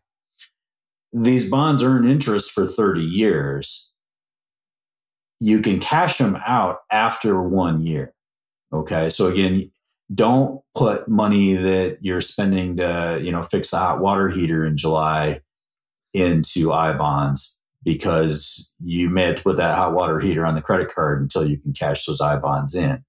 These 1.11 1.49
bonds 1.49 1.83
earn 1.83 2.07
interest 2.07 2.51
for 2.51 2.65
30 2.65 3.01
years. 3.01 3.93
You 5.41 5.61
can 5.61 5.79
cash 5.81 6.17
them 6.17 6.37
out 6.47 6.77
after 6.89 7.41
one 7.41 7.81
year. 7.81 8.13
Okay. 8.71 9.09
So 9.09 9.27
again, 9.27 9.69
don't 10.13 10.61
put 10.75 11.09
money 11.09 11.55
that 11.55 11.97
you're 12.01 12.21
spending 12.21 12.77
to, 12.77 13.19
you 13.21 13.33
know, 13.33 13.41
fix 13.41 13.71
the 13.71 13.77
hot 13.77 13.99
water 13.99 14.29
heater 14.29 14.65
in 14.65 14.77
July 14.77 15.41
into 16.13 16.71
I 16.71 16.93
bonds 16.93 17.60
because 17.83 18.73
you 18.83 19.09
may 19.09 19.23
have 19.23 19.35
to 19.35 19.43
put 19.43 19.57
that 19.57 19.75
hot 19.75 19.93
water 19.93 20.19
heater 20.19 20.45
on 20.45 20.55
the 20.55 20.61
credit 20.61 20.93
card 20.93 21.21
until 21.21 21.47
you 21.47 21.57
can 21.57 21.73
cash 21.73 22.05
those 22.05 22.21
I 22.21 22.37
bonds 22.37 22.75
in. 22.75 23.03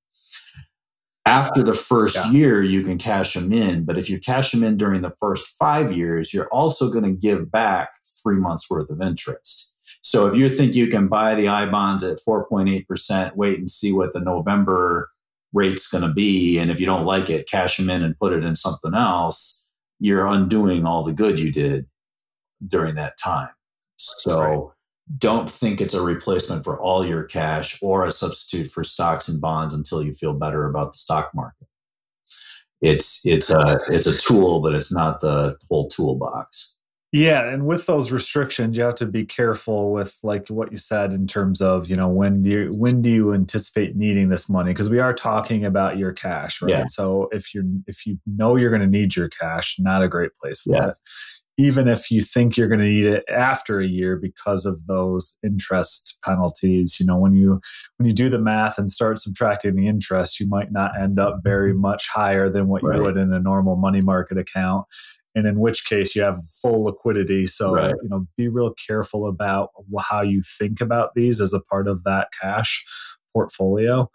After 1.25 1.63
the 1.63 1.75
first 1.75 2.17
yeah. 2.17 2.31
year, 2.33 2.63
you 2.63 2.83
can 2.83 2.99
cash 2.99 3.35
them 3.35 3.53
in, 3.53 3.85
but 3.85 3.97
if 3.97 4.11
you 4.11 4.19
cash 4.19 4.51
them 4.51 4.65
in 4.65 4.77
during 4.77 5.03
the 5.03 5.15
first 5.21 5.47
five 5.57 5.93
years, 5.93 6.35
you're 6.35 6.49
also 6.49 6.91
going 6.91 7.05
to 7.05 7.13
give 7.13 7.51
back 7.51 7.91
three 8.23 8.39
months 8.39 8.69
worth 8.69 8.91
of 8.91 9.01
interest. 9.01 9.73
So 10.03 10.27
if 10.27 10.37
you 10.37 10.49
think 10.49 10.75
you 10.75 10.89
can 10.89 11.07
buy 11.07 11.37
the 11.37 11.47
I 11.47 11.67
bonds 11.67 12.03
at 12.03 12.19
4.8%, 12.27 13.37
wait 13.37 13.59
and 13.59 13.71
see 13.71 13.93
what 13.93 14.15
the 14.15 14.21
November 14.21 15.11
rate's 15.53 15.89
going 15.89 16.03
to 16.07 16.13
be. 16.13 16.59
And 16.59 16.71
if 16.71 16.81
you 16.81 16.87
don't 16.87 17.07
like 17.07 17.31
it, 17.31 17.49
cash 17.49 17.77
them 17.77 17.89
in 17.89 18.03
and 18.03 18.19
put 18.19 18.33
it 18.33 18.45
in 18.45 18.57
something 18.57 18.95
else. 18.95 19.69
You're 20.01 20.27
undoing 20.27 20.87
all 20.87 21.05
the 21.05 21.13
good 21.13 21.39
you 21.39 21.53
did 21.53 21.87
during 22.67 22.97
that 22.97 23.17
time. 23.23 23.51
So 23.97 24.41
right. 24.41 24.61
don't 25.19 25.51
think 25.51 25.81
it's 25.81 25.95
a 25.95 26.03
replacement 26.03 26.65
for 26.65 26.81
all 26.81 27.05
your 27.07 27.25
cash 27.25 27.79
or 27.83 28.07
a 28.07 28.11
substitute 28.11 28.71
for 28.71 28.85
stocks 28.85 29.29
and 29.29 29.41
bonds 29.41 29.75
until 29.75 30.03
you 30.03 30.13
feel 30.13 30.35
better 30.35 30.69
about 30.69 30.93
the 30.93 30.99
stock 30.99 31.31
market. 31.35 31.69
It's 32.81 33.25
it's 33.25 33.49
a 33.49 33.79
it's 33.89 34.09
a 34.09 34.19
tool, 34.19 34.61
but 34.61 34.75
it's 34.75 34.93
not 34.93 35.21
the 35.21 35.57
whole 35.69 35.89
toolbox. 35.89 36.77
Yeah, 37.13 37.47
and 37.47 37.67
with 37.67 37.85
those 37.85 38.11
restrictions, 38.11 38.77
you 38.77 38.83
have 38.85 38.95
to 38.97 39.07
be 39.07 39.27
careful 39.27 39.93
with 39.93 40.19
like 40.23 40.49
what 40.49 40.73
you 40.73 40.79
said 40.79 41.13
in 41.13 41.27
terms 41.27 41.61
of 41.61 41.89
you 41.89 41.95
know 41.95 42.09
when 42.09 42.43
do 42.43 42.51
you 42.51 42.71
when 42.73 43.03
do 43.03 43.11
you 43.11 43.35
anticipate 43.35 43.95
needing 43.95 44.31
this 44.31 44.49
money 44.49 44.73
because 44.73 44.89
we 44.89 44.99
are 44.99 45.13
talking 45.13 45.65
about 45.65 45.99
your 45.99 46.13
cash, 46.13 46.61
right? 46.61 46.71
Yeah. 46.71 46.85
So 46.87 47.29
if 47.31 47.55
you're 47.55 47.65
if 47.87 48.05
you 48.07 48.19
know 48.27 48.57
you're 48.57 48.71
going 48.71 48.83
to 48.83 48.89
need 48.89 49.15
your 49.15 49.29
cash, 49.29 49.79
not 49.79 50.03
a 50.03 50.09
great 50.09 50.33
place 50.41 50.63
for 50.63 50.75
yeah. 50.75 50.89
it 50.89 50.95
even 51.59 51.87
if 51.87 52.11
you 52.11 52.21
think 52.21 52.57
you're 52.57 52.69
going 52.69 52.81
to 52.81 52.87
need 52.87 53.07
it 53.07 53.25
after 53.29 53.79
a 53.79 53.87
year 53.87 54.17
because 54.17 54.65
of 54.65 54.87
those 54.87 55.37
interest 55.45 56.19
penalties 56.25 56.99
you 56.99 57.07
know 57.07 57.17
when 57.17 57.35
you 57.35 57.61
when 57.97 58.07
you 58.07 58.15
do 58.15 58.29
the 58.29 58.39
math 58.39 58.79
and 58.79 58.91
start 58.91 59.19
subtracting 59.19 59.77
the 59.77 59.87
interest 59.87 60.41
you 60.41 60.49
might 60.49 60.73
not 60.73 60.99
end 61.01 61.19
up 61.19 61.41
very 61.43 61.75
much 61.75 62.09
higher 62.09 62.49
than 62.49 62.69
what 62.69 62.83
right. 62.83 62.97
you 62.97 63.03
would 63.03 63.17
in 63.17 63.33
a 63.33 63.41
normal 63.41 63.77
money 63.77 64.01
market 64.03 64.39
account 64.39 64.87
and 65.35 65.47
in 65.47 65.59
which 65.59 65.87
case 65.87 66.15
you 66.15 66.23
have 66.23 66.43
full 66.61 66.85
liquidity 66.85 67.47
so 67.47 67.75
right. 67.75 67.95
you 68.03 68.09
know 68.09 68.27
be 68.37 68.49
real 68.49 68.75
careful 68.87 69.27
about 69.27 69.71
how 70.01 70.23
you 70.23 70.41
think 70.59 70.81
about 70.81 71.15
these 71.15 71.41
as 71.41 71.53
a 71.53 71.61
part 71.61 71.87
of 71.87 72.03
that 72.05 72.29
cash 72.41 72.85
portfolio 73.33 74.11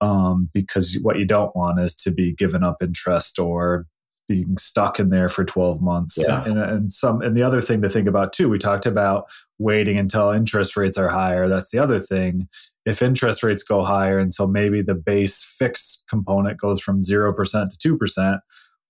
um, 0.00 0.48
because 0.54 0.98
what 1.02 1.18
you 1.18 1.26
don't 1.26 1.54
want 1.54 1.78
is 1.78 1.94
to 1.94 2.10
be 2.10 2.32
given 2.32 2.64
up 2.64 2.78
interest 2.82 3.38
or 3.38 3.86
being 4.30 4.56
stuck 4.58 5.00
in 5.00 5.10
there 5.10 5.28
for 5.28 5.44
12 5.44 5.82
months. 5.82 6.16
Yeah. 6.16 6.44
And, 6.44 6.56
and 6.56 6.92
some 6.92 7.20
and 7.20 7.36
the 7.36 7.42
other 7.42 7.60
thing 7.60 7.82
to 7.82 7.88
think 7.88 8.06
about 8.06 8.32
too, 8.32 8.48
we 8.48 8.58
talked 8.58 8.86
about 8.86 9.24
waiting 9.58 9.98
until 9.98 10.30
interest 10.30 10.76
rates 10.76 10.96
are 10.96 11.08
higher. 11.08 11.48
That's 11.48 11.72
the 11.72 11.80
other 11.80 11.98
thing. 11.98 12.46
If 12.86 13.02
interest 13.02 13.42
rates 13.42 13.64
go 13.64 13.82
higher 13.82 14.20
and 14.20 14.32
so 14.32 14.46
maybe 14.46 14.82
the 14.82 14.94
base 14.94 15.42
fixed 15.58 16.04
component 16.08 16.60
goes 16.60 16.80
from 16.80 17.02
0% 17.02 17.34
to 17.80 17.96
2%, 17.98 18.38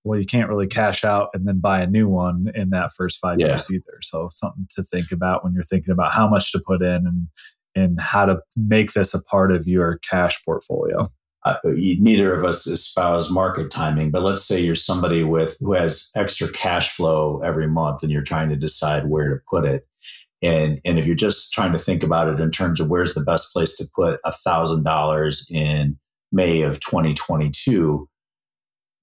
well, 0.04 0.20
you 0.20 0.26
can't 0.26 0.50
really 0.50 0.66
cash 0.66 1.04
out 1.04 1.30
and 1.32 1.48
then 1.48 1.58
buy 1.58 1.80
a 1.80 1.86
new 1.86 2.06
one 2.06 2.52
in 2.54 2.68
that 2.70 2.92
first 2.92 3.18
five 3.18 3.40
Yeah. 3.40 3.46
years 3.46 3.70
either. 3.70 3.98
So 4.02 4.28
something 4.30 4.66
to 4.74 4.82
think 4.82 5.10
about 5.10 5.42
when 5.42 5.54
you're 5.54 5.62
thinking 5.62 5.92
about 5.92 6.12
how 6.12 6.28
much 6.28 6.52
to 6.52 6.60
put 6.60 6.82
in 6.82 7.06
and 7.06 7.28
and 7.74 7.98
how 7.98 8.26
to 8.26 8.40
make 8.56 8.92
this 8.92 9.14
a 9.14 9.22
part 9.24 9.52
of 9.52 9.66
your 9.66 10.00
cash 10.10 10.44
portfolio. 10.44 11.08
Uh, 11.44 11.56
neither 11.64 12.34
of 12.34 12.44
us 12.44 12.66
espouse 12.66 13.30
market 13.30 13.70
timing, 13.70 14.10
but 14.10 14.22
let's 14.22 14.44
say 14.44 14.60
you're 14.60 14.74
somebody 14.74 15.24
with 15.24 15.56
who 15.60 15.72
has 15.72 16.10
extra 16.14 16.50
cash 16.52 16.94
flow 16.94 17.40
every 17.42 17.66
month 17.66 18.02
and 18.02 18.12
you're 18.12 18.22
trying 18.22 18.48
to 18.50 18.56
decide 18.56 19.06
where 19.06 19.28
to 19.34 19.40
put 19.48 19.64
it. 19.64 19.86
And, 20.42 20.80
and 20.84 20.98
if 20.98 21.06
you're 21.06 21.16
just 21.16 21.52
trying 21.52 21.72
to 21.72 21.78
think 21.78 22.02
about 22.02 22.28
it 22.28 22.40
in 22.40 22.50
terms 22.50 22.80
of 22.80 22.88
where's 22.88 23.14
the 23.14 23.22
best 23.24 23.52
place 23.52 23.76
to 23.76 23.86
put 23.94 24.20
a 24.24 24.32
thousand 24.32 24.84
dollars 24.84 25.46
in 25.50 25.98
May 26.32 26.62
of 26.62 26.80
2022, 26.80 28.08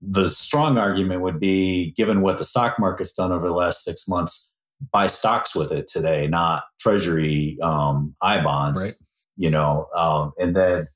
the 0.01 0.29
strong 0.29 0.77
argument 0.77 1.21
would 1.21 1.39
be 1.39 1.91
given 1.97 2.21
what 2.21 2.37
the 2.37 2.43
stock 2.43 2.77
market's 2.79 3.13
done 3.13 3.31
over 3.31 3.47
the 3.47 3.53
last 3.53 3.83
six 3.83 4.07
months, 4.07 4.53
buy 4.91 5.07
stocks 5.07 5.55
with 5.55 5.71
it 5.71 5.87
today, 5.87 6.27
not 6.27 6.63
treasury 6.79 7.57
um, 7.63 8.15
I 8.21 8.41
bonds, 8.41 8.81
Right. 8.81 8.93
you 9.37 9.49
know, 9.49 9.87
um, 9.95 10.33
and 10.39 10.55
then 10.55 10.87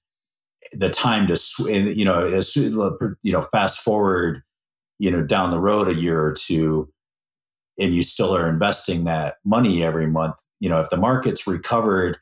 the 0.73 0.89
time 0.89 1.27
to 1.27 1.37
you 1.93 2.05
know 2.05 2.27
as 2.27 2.55
you 2.55 3.31
know 3.31 3.41
fast 3.51 3.79
forward 3.79 4.41
you 4.99 5.09
know 5.09 5.21
down 5.21 5.51
the 5.51 5.59
road 5.59 5.87
a 5.87 5.95
year 5.95 6.23
or 6.23 6.33
two 6.33 6.91
and 7.79 7.95
you 7.95 8.03
still 8.03 8.35
are 8.35 8.49
investing 8.49 9.03
that 9.03 9.35
money 9.43 9.83
every 9.83 10.07
month 10.07 10.35
you 10.59 10.69
know 10.69 10.79
if 10.79 10.89
the 10.89 10.97
market's 10.97 11.47
recovered 11.47 12.17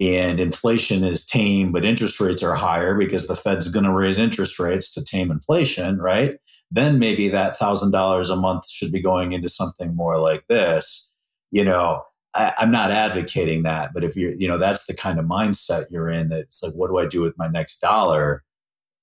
and 0.00 0.40
inflation 0.40 1.04
is 1.04 1.26
tame 1.26 1.72
but 1.72 1.84
interest 1.84 2.20
rates 2.20 2.42
are 2.42 2.54
higher 2.54 2.96
because 2.96 3.26
the 3.26 3.36
fed's 3.36 3.68
going 3.68 3.84
to 3.84 3.92
raise 3.92 4.18
interest 4.18 4.58
rates 4.58 4.92
to 4.94 5.04
tame 5.04 5.30
inflation 5.30 5.98
right? 5.98 6.36
Then 6.70 7.00
maybe 7.00 7.28
that 7.28 7.58
thousand 7.58 7.90
dollars 7.90 8.30
a 8.30 8.36
month 8.36 8.68
should 8.68 8.92
be 8.92 9.02
going 9.02 9.32
into 9.32 9.48
something 9.48 9.94
more 9.94 10.18
like 10.18 10.46
this 10.48 11.12
you 11.50 11.64
know 11.64 12.02
I, 12.34 12.52
I'm 12.58 12.70
not 12.70 12.90
advocating 12.90 13.62
that, 13.64 13.92
but 13.92 14.04
if 14.04 14.16
you're, 14.16 14.34
you 14.34 14.46
know, 14.48 14.58
that's 14.58 14.86
the 14.86 14.94
kind 14.94 15.18
of 15.18 15.24
mindset 15.26 15.86
you're 15.90 16.08
in. 16.10 16.28
That 16.28 16.40
it's 16.40 16.62
like, 16.62 16.74
what 16.74 16.88
do 16.88 16.98
I 16.98 17.06
do 17.06 17.20
with 17.22 17.36
my 17.36 17.48
next 17.48 17.80
dollar? 17.80 18.44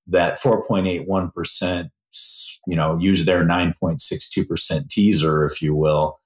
That 0.07 0.39
4.81%, 0.39 1.89
you 2.67 2.75
know, 2.75 2.97
use 2.99 3.25
their 3.25 3.43
9.62% 3.45 4.89
teaser, 4.89 5.45
if 5.45 5.61
you 5.61 5.75
will, 5.75 6.19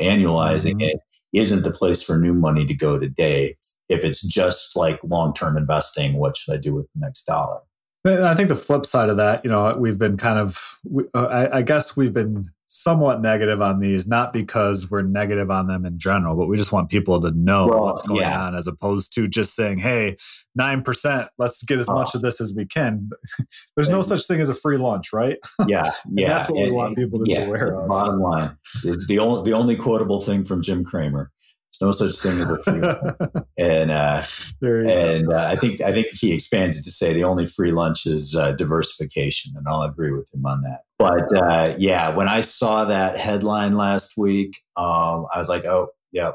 annualizing 0.00 0.74
Mhm. 0.80 0.90
it 0.90 1.00
isn't 1.32 1.62
the 1.62 1.70
place 1.70 2.02
for 2.02 2.18
new 2.18 2.34
money 2.34 2.66
to 2.66 2.74
go 2.74 2.98
today. 2.98 3.56
If 3.88 4.04
it's 4.04 4.22
just 4.22 4.76
like 4.76 4.98
long 5.04 5.32
term 5.34 5.56
investing, 5.56 6.14
what 6.14 6.36
should 6.36 6.54
I 6.54 6.56
do 6.58 6.74
with 6.74 6.86
the 6.94 7.00
next 7.00 7.24
dollar? 7.24 7.60
I 8.04 8.34
think 8.34 8.48
the 8.48 8.56
flip 8.56 8.86
side 8.86 9.08
of 9.08 9.16
that, 9.18 9.44
you 9.44 9.50
know, 9.50 9.76
we've 9.78 9.98
been 9.98 10.16
kind 10.16 10.38
of, 10.38 10.78
we- 10.84 11.08
uh, 11.14 11.26
I, 11.26 11.58
I 11.58 11.62
guess 11.62 11.96
we've 11.96 12.12
been 12.12 12.50
somewhat 12.68 13.20
negative 13.22 13.60
on 13.62 13.80
these, 13.80 14.06
not 14.06 14.32
because 14.32 14.90
we're 14.90 15.02
negative 15.02 15.50
on 15.50 15.66
them 15.66 15.84
in 15.86 15.98
general, 15.98 16.36
but 16.36 16.46
we 16.46 16.56
just 16.56 16.70
want 16.70 16.90
people 16.90 17.20
to 17.20 17.30
know 17.32 17.66
Well, 17.66 17.82
what's 17.84 18.02
going 18.02 18.20
yeah. 18.20 18.46
on 18.46 18.54
as 18.54 18.66
opposed 18.66 19.14
to 19.14 19.26
just 19.26 19.54
saying, 19.56 19.78
hey, 19.78 20.16
9%, 20.58 21.28
let's 21.38 21.62
get 21.64 21.78
as 21.78 21.88
much 21.88 22.10
Oh. 22.14 22.18
of 22.18 22.22
this 22.22 22.40
as 22.40 22.54
we 22.54 22.66
can. 22.66 23.08
There's 23.76 23.88
no 23.90 24.02
such 24.02 24.26
thing 24.26 24.40
as 24.40 24.48
a 24.50 24.54
free 24.54 24.76
lunch, 24.76 25.12
right? 25.12 25.38
Yeah, 25.66 25.90
yeah. 26.12 26.28
that's 26.28 26.50
what 26.50 26.62
we 26.62 26.70
want 26.70 26.96
people 26.96 27.18
to 27.18 27.24
be 27.24 27.34
aware 27.36 27.80
of. 27.80 27.88
Bottom 27.88 28.20
line, 28.20 28.56
the, 28.84 29.02
the 29.08 29.18
only 29.18 29.50
the 29.50 29.56
only 29.56 29.74
quotable 29.76 30.20
thing 30.20 30.44
from 30.44 30.60
Jim 30.62 30.84
Cramer: 30.84 31.30
"There's 31.72 31.86
no 31.86 31.92
such 31.92 32.18
thing 32.20 32.40
as 32.40 32.50
a 32.50 32.58
free." 32.58 32.80
lunch." 32.80 33.46
and 33.58 33.90
uh, 33.90 34.22
there 34.60 34.82
you 34.82 34.88
go. 34.88 34.92
and 34.92 35.32
uh, 35.32 35.46
I 35.48 35.56
think 35.56 35.80
I 35.80 35.92
think 35.92 36.08
he 36.08 36.32
expands 36.32 36.78
it 36.78 36.82
to 36.84 36.90
say 36.90 37.12
the 37.12 37.24
only 37.24 37.46
free 37.46 37.72
lunch 37.72 38.06
is 38.06 38.34
uh, 38.34 38.52
diversification, 38.52 39.52
and 39.56 39.66
I'll 39.68 39.82
agree 39.82 40.12
with 40.12 40.32
him 40.32 40.44
on 40.46 40.62
that. 40.62 40.80
But 40.98 41.32
uh, 41.36 41.74
yeah, 41.78 42.10
when 42.10 42.28
I 42.28 42.40
saw 42.40 42.84
that 42.86 43.18
headline 43.18 43.76
last 43.76 44.16
week, 44.16 44.58
um, 44.76 45.26
I 45.32 45.38
was 45.38 45.48
like, 45.48 45.64
oh, 45.64 45.88
yeah. 46.12 46.32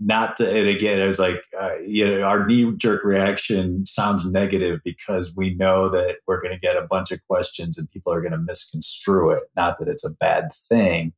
Not 0.00 0.36
to, 0.36 0.48
and 0.48 0.68
again, 0.68 1.00
I 1.00 1.06
was 1.06 1.18
like, 1.18 1.42
uh, 1.60 1.74
you 1.84 2.06
know, 2.06 2.22
our 2.22 2.46
knee 2.46 2.72
jerk 2.76 3.02
reaction 3.02 3.84
sounds 3.84 4.24
negative 4.30 4.80
because 4.84 5.34
we 5.36 5.54
know 5.54 5.88
that 5.88 6.18
we're 6.24 6.40
going 6.40 6.54
to 6.54 6.60
get 6.60 6.76
a 6.76 6.86
bunch 6.86 7.10
of 7.10 7.20
questions 7.26 7.76
and 7.76 7.90
people 7.90 8.12
are 8.12 8.20
going 8.20 8.30
to 8.30 8.38
misconstrue 8.38 9.30
it. 9.30 9.50
Not 9.56 9.80
that 9.80 9.88
it's 9.88 10.04
a 10.04 10.14
bad 10.14 10.50
thing 10.68 11.14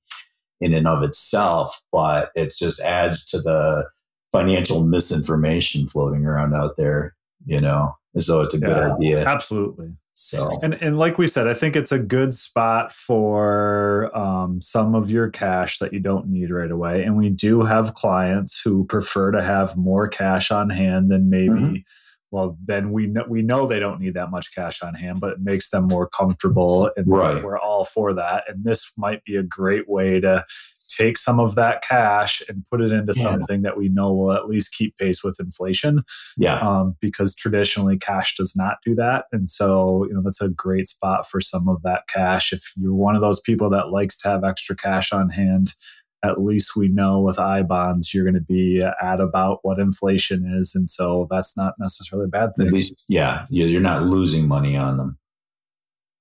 in 0.60 0.74
and 0.74 0.86
of 0.86 1.02
itself, 1.02 1.80
but 1.92 2.30
it 2.34 2.52
just 2.58 2.80
adds 2.80 3.26
to 3.26 3.40
the 3.40 3.86
financial 4.32 4.84
misinformation 4.84 5.86
floating 5.86 6.24
around 6.26 6.54
out 6.54 6.76
there, 6.76 7.14
you 7.46 7.60
know, 7.60 7.94
as 8.14 8.26
though 8.26 8.42
it's 8.42 8.54
a 8.54 8.58
good 8.60 8.76
Yeah. 8.76 8.94
idea. 8.94 9.24
Absolutely. 9.26 9.92
So, 10.14 10.58
And 10.62 10.74
and 10.82 10.98
like 10.98 11.16
we 11.16 11.26
said, 11.26 11.48
I 11.48 11.54
think 11.54 11.76
it's 11.76 11.92
a 11.92 11.98
good 11.98 12.34
spot 12.34 12.92
for 12.92 14.14
um, 14.16 14.60
some 14.60 14.94
of 14.94 15.10
your 15.10 15.30
cash 15.30 15.78
that 15.78 15.94
you 15.94 16.00
don't 16.00 16.28
need 16.28 16.50
right 16.50 16.70
away. 16.70 17.02
And 17.04 17.16
we 17.16 17.30
do 17.30 17.62
have 17.62 17.94
clients 17.94 18.60
who 18.60 18.84
prefer 18.84 19.30
to 19.32 19.40
have 19.40 19.78
more 19.78 20.08
cash 20.08 20.50
on 20.50 20.68
hand 20.68 21.10
than 21.10 21.30
maybe. 21.30 21.48
Mhm. 21.48 21.84
Well, 22.30 22.56
then 22.64 22.92
we 22.92 23.06
know 23.06 23.24
we 23.28 23.42
know 23.42 23.66
they 23.66 23.80
don't 23.80 24.00
need 24.00 24.14
that 24.14 24.30
much 24.30 24.54
cash 24.54 24.82
on 24.82 24.94
hand, 24.94 25.20
but 25.20 25.32
it 25.32 25.40
makes 25.40 25.70
them 25.70 25.86
more 25.90 26.08
comfortable, 26.08 26.90
and 26.96 27.06
Right. 27.08 27.42
we're 27.42 27.58
all 27.58 27.84
for 27.84 28.12
that. 28.14 28.44
And 28.48 28.64
this 28.64 28.92
might 28.96 29.24
be 29.24 29.36
a 29.36 29.42
great 29.42 29.88
way 29.88 30.20
to 30.20 30.44
take 30.88 31.16
some 31.16 31.38
of 31.38 31.54
that 31.54 31.82
cash 31.82 32.42
and 32.48 32.64
put 32.68 32.80
it 32.80 32.90
into 32.90 33.12
Yeah. 33.16 33.22
something 33.30 33.62
that 33.62 33.76
we 33.76 33.88
know 33.88 34.12
will 34.12 34.32
at 34.32 34.48
least 34.48 34.74
keep 34.74 34.96
pace 34.98 35.22
with 35.22 35.38
inflation 35.38 36.02
yeah. 36.36 36.58
um, 36.58 36.96
because 37.00 37.34
traditionally 37.36 37.96
cash 37.96 38.36
does 38.36 38.56
not 38.56 38.78
do 38.84 38.96
that. 38.96 39.26
And 39.30 39.48
so, 39.48 40.04
you 40.08 40.14
know, 40.14 40.20
that's 40.20 40.40
a 40.40 40.48
great 40.48 40.88
spot 40.88 41.28
for 41.28 41.40
some 41.40 41.68
of 41.68 41.82
that 41.82 42.08
cash. 42.08 42.52
If 42.52 42.72
you're 42.76 42.92
one 42.94 43.14
of 43.14 43.22
those 43.22 43.40
people 43.40 43.70
that 43.70 43.90
likes 43.90 44.16
to 44.18 44.28
have 44.28 44.42
extra 44.42 44.74
cash 44.74 45.12
on 45.12 45.30
hand, 45.30 45.74
at 46.22 46.38
least 46.40 46.76
we 46.76 46.88
know 46.88 47.20
with 47.20 47.38
I 47.38 47.62
bonds, 47.62 48.12
you're 48.12 48.24
going 48.24 48.34
to 48.34 48.40
be 48.40 48.82
at 48.82 49.20
about 49.20 49.60
what 49.62 49.78
inflation 49.78 50.44
is. 50.46 50.74
And 50.74 50.88
so 50.90 51.26
that's 51.30 51.56
not 51.56 51.74
necessarily 51.78 52.26
a 52.26 52.28
bad 52.28 52.50
thing. 52.56 52.66
At 52.66 52.72
least, 52.74 53.04
yeah, 53.08 53.46
you- 53.48 53.66
you're 53.66 53.80
not 53.80 54.02
losing 54.04 54.46
money 54.46 54.76
on 54.76 54.96
them. 54.98 55.18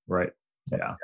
right. 0.07 0.31
Yeah. 0.71 0.77
Yeah, 0.77 0.95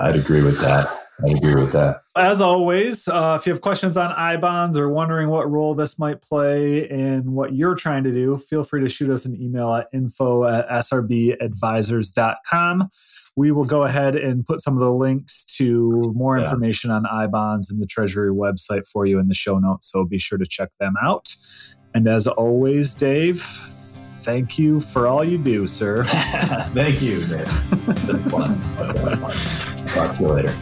I'd 0.00 0.16
agree 0.16 0.42
with 0.42 0.58
that. 0.60 0.88
I'd 1.24 1.36
agree 1.36 1.54
with 1.54 1.70
that. 1.72 2.02
As 2.16 2.40
always, 2.40 3.06
uh, 3.06 3.36
if 3.40 3.46
you 3.46 3.52
have 3.52 3.60
questions 3.60 3.96
on 3.96 4.10
I 4.12 4.36
bonds 4.36 4.76
or 4.78 4.88
wondering 4.88 5.28
what 5.28 5.48
role 5.50 5.74
this 5.74 5.98
might 5.98 6.22
play 6.22 6.88
in 6.90 7.32
what 7.32 7.54
you're 7.54 7.74
trying 7.74 8.04
to 8.04 8.12
do, 8.12 8.36
feel 8.38 8.64
free 8.64 8.80
to 8.80 8.88
shoot 8.88 9.10
us 9.10 9.24
an 9.26 9.40
email 9.40 9.72
at 9.74 9.88
info 9.92 10.44
at 10.44 10.68
srbadvisors.com. 10.68 12.88
We 13.36 13.50
will 13.50 13.64
go 13.64 13.84
ahead 13.84 14.14
and 14.16 14.44
put 14.44 14.60
some 14.60 14.74
of 14.74 14.80
the 14.80 14.92
links 14.92 15.44
to 15.56 16.12
more 16.14 16.36
Yeah. 16.38 16.44
information 16.44 16.90
on 16.90 17.06
I 17.06 17.26
bonds 17.28 17.70
and 17.70 17.80
the 17.80 17.86
Treasury 17.86 18.30
website 18.30 18.86
for 18.88 19.06
you 19.06 19.18
in 19.18 19.28
the 19.28 19.34
show 19.34 19.58
notes. 19.58 19.90
So 19.90 20.04
be 20.04 20.18
sure 20.18 20.36
to 20.38 20.44
check 20.46 20.68
them 20.80 20.94
out. 21.00 21.34
And 21.94 22.06
as 22.08 22.26
always, 22.26 22.94
Dave, 22.94 23.40
thank 23.42 24.58
you 24.58 24.80
for 24.80 25.06
all 25.06 25.24
you 25.24 25.38
do, 25.38 25.66
sir. 25.66 26.04
Thank 26.74 27.00
you, 27.02 27.20
man. 27.30 27.46
Talk 29.92 30.14
to 30.16 30.22
you 30.22 30.28
later. 30.28 30.54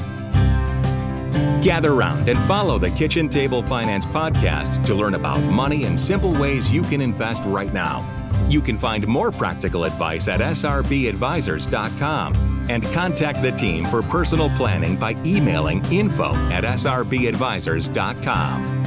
Gather 1.63 1.95
round 1.95 2.29
and 2.29 2.39
follow 2.41 2.79
the 2.79 2.91
Kitchen 2.91 3.29
Table 3.29 3.63
Finance 3.63 4.05
podcast 4.07 4.85
to 4.87 4.95
learn 4.95 5.15
about 5.15 5.41
money 5.43 5.85
and 5.85 6.01
simple 6.01 6.33
ways 6.35 6.73
you 6.73 6.83
can 6.83 7.03
invest 7.03 7.43
right 7.45 7.73
now. 7.73 8.05
You 8.49 8.61
can 8.63 8.79
find 8.79 9.07
more 9.07 9.31
practical 9.31 9.85
advice 9.85 10.27
at 10.29 10.41
srbadvisors.com 10.41 12.67
and 12.71 12.83
contact 12.85 13.43
the 13.43 13.53
team 13.53 13.85
for 13.85 14.01
personal 14.03 14.49
planning 14.57 14.97
by 14.97 15.13
emailing 15.25 15.85
info 15.93 16.31
at 16.51 16.65
srbadvisors.com. 16.65 18.80